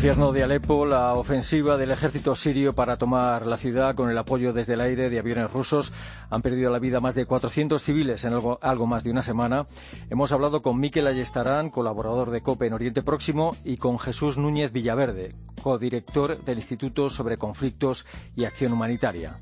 Infierno 0.00 0.32
de 0.32 0.42
Alepo, 0.42 0.86
la 0.86 1.12
ofensiva 1.12 1.76
del 1.76 1.90
ejército 1.90 2.34
sirio 2.34 2.74
para 2.74 2.96
tomar 2.96 3.44
la 3.44 3.58
ciudad 3.58 3.94
con 3.94 4.08
el 4.08 4.16
apoyo 4.16 4.54
desde 4.54 4.72
el 4.72 4.80
aire 4.80 5.10
de 5.10 5.18
aviones 5.18 5.52
rusos. 5.52 5.92
Han 6.30 6.40
perdido 6.40 6.70
la 6.70 6.78
vida 6.78 7.00
más 7.00 7.14
de 7.14 7.26
400 7.26 7.82
civiles 7.82 8.24
en 8.24 8.32
algo, 8.32 8.58
algo 8.62 8.86
más 8.86 9.04
de 9.04 9.10
una 9.10 9.22
semana. 9.22 9.66
Hemos 10.08 10.32
hablado 10.32 10.62
con 10.62 10.80
Miquel 10.80 11.06
Ayestarán, 11.06 11.68
colaborador 11.68 12.30
de 12.30 12.40
COPE 12.40 12.68
en 12.68 12.72
Oriente 12.72 13.02
Próximo, 13.02 13.54
y 13.62 13.76
con 13.76 13.98
Jesús 13.98 14.38
Núñez 14.38 14.72
Villaverde, 14.72 15.34
codirector 15.62 16.42
del 16.44 16.56
Instituto 16.56 17.10
sobre 17.10 17.36
Conflictos 17.36 18.06
y 18.34 18.46
Acción 18.46 18.72
Humanitaria. 18.72 19.38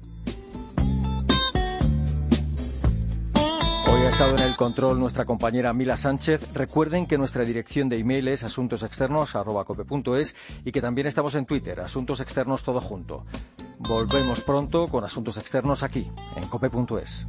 Ha 4.06 4.10
estado 4.10 4.36
en 4.36 4.42
el 4.42 4.56
control 4.56 5.00
nuestra 5.00 5.24
compañera 5.24 5.72
Mila 5.72 5.96
Sánchez. 5.96 6.52
Recuerden 6.52 7.06
que 7.06 7.18
nuestra 7.18 7.44
dirección 7.44 7.88
de 7.88 7.98
email 7.98 8.28
es 8.28 8.44
asuntosexternos.cope.es 8.44 10.36
y 10.64 10.72
que 10.72 10.80
también 10.80 11.06
estamos 11.06 11.34
en 11.34 11.46
Twitter, 11.46 11.80
Asuntos 11.80 12.20
Externos 12.20 12.62
Todo 12.62 12.80
Junto. 12.80 13.24
Volvemos 13.78 14.40
pronto 14.42 14.88
con 14.88 15.04
Asuntos 15.04 15.36
Externos 15.36 15.82
aquí, 15.82 16.10
en 16.36 16.46
cope.es. 16.48 17.26